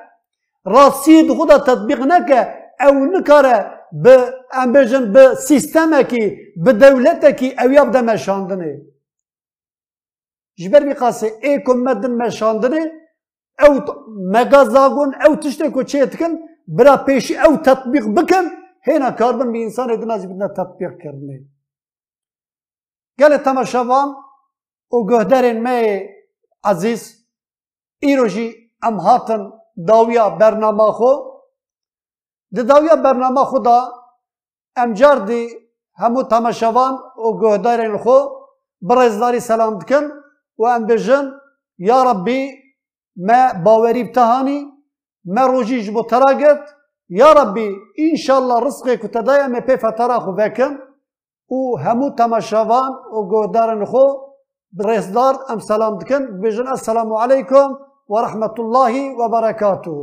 راستی 0.66 1.24
دو 1.24 1.36
خدا 1.36 1.58
تطبیق 1.58 2.02
نکه 2.02 2.54
او 2.80 3.06
نکاره 3.06 3.80
به 3.92 4.34
ام 4.54 4.74
بجن 4.74 5.14
به 5.14 5.36
سیستم 5.36 6.02
کی 6.02 6.38
به 6.58 6.74
دولت 6.74 7.26
کی 7.36 7.56
او 7.60 7.72
یاب 7.72 7.98
مشاندنه. 7.98 8.82
جبر 10.58 10.80
بی 10.80 10.94
قاسه 10.94 11.32
ای 11.44 11.64
کمدن 11.64 12.12
مشاندنه 12.12 12.99
او 13.64 13.80
مگازاگون 14.34 15.16
او 15.26 15.36
تشته 15.36 15.70
کو 15.70 15.84
چیتکن 15.84 16.32
برا 16.68 16.98
پیشی 17.06 17.38
او 17.38 17.58
تطبیق 17.58 18.06
بکن 18.16 18.46
هینا 18.88 19.12
کاربن 19.12 19.52
بی 19.52 19.64
انسان 19.64 19.92
ادنازی 19.92 20.28
بدنا 20.28 20.48
تطبیق 20.48 20.92
کرنه 21.04 21.38
گل 23.20 23.38
تماشاوان 23.38 24.08
و 24.94 24.98
گهدرین 25.10 25.58
می 25.68 26.08
عزیز 26.64 27.02
ایروژی 28.00 28.48
ام 28.84 28.98
هاتن 28.98 29.52
داویا 29.88 30.30
برنامه 30.30 30.92
خو 30.92 31.12
دی 32.52 32.64
داویا 32.64 32.96
برنامه 32.96 33.44
خدا 33.52 33.80
ام 34.76 34.94
جاردی 34.94 35.44
همو 35.96 36.24
تماشاوان 36.24 36.94
و 37.26 37.40
گهدرین 37.42 37.98
خو 37.98 38.18
برزداری 38.82 39.40
سلام 39.40 39.80
دکن 39.80 40.04
و 40.58 40.66
ام 40.66 40.86
بجن 40.86 41.32
یا 41.78 42.04
ربی 42.04 42.69
ما 43.28 43.42
باوری 43.66 44.04
بتهانی 44.04 44.60
ما 45.26 45.44
روجیج 45.46 45.90
بو 45.96 46.04
تراگت 46.04 46.64
یا 47.10 47.32
ربی 47.34 47.70
انشالله 47.98 48.58
رزقی 48.66 48.98
کتدایا 48.98 49.48
ما 49.48 49.60
پی 49.68 49.76
فترا 49.78 50.20
خو 50.20 50.32
بکن 50.32 50.72
و 51.52 51.78
همو 51.78 52.10
تماشاوان 52.10 52.92
و 53.16 53.20
گهدرین 53.32 53.86
خو 53.86 54.06
برزدار 54.74 55.36
ام 55.50 55.60
سلام 55.60 55.98
دکن 55.98 56.42
بجن 56.42 56.68
السلام 56.68 57.14
علیکم 57.14 57.70
ورحمة 58.10 58.56
الله 58.60 59.16
وبركاته 59.20 59.98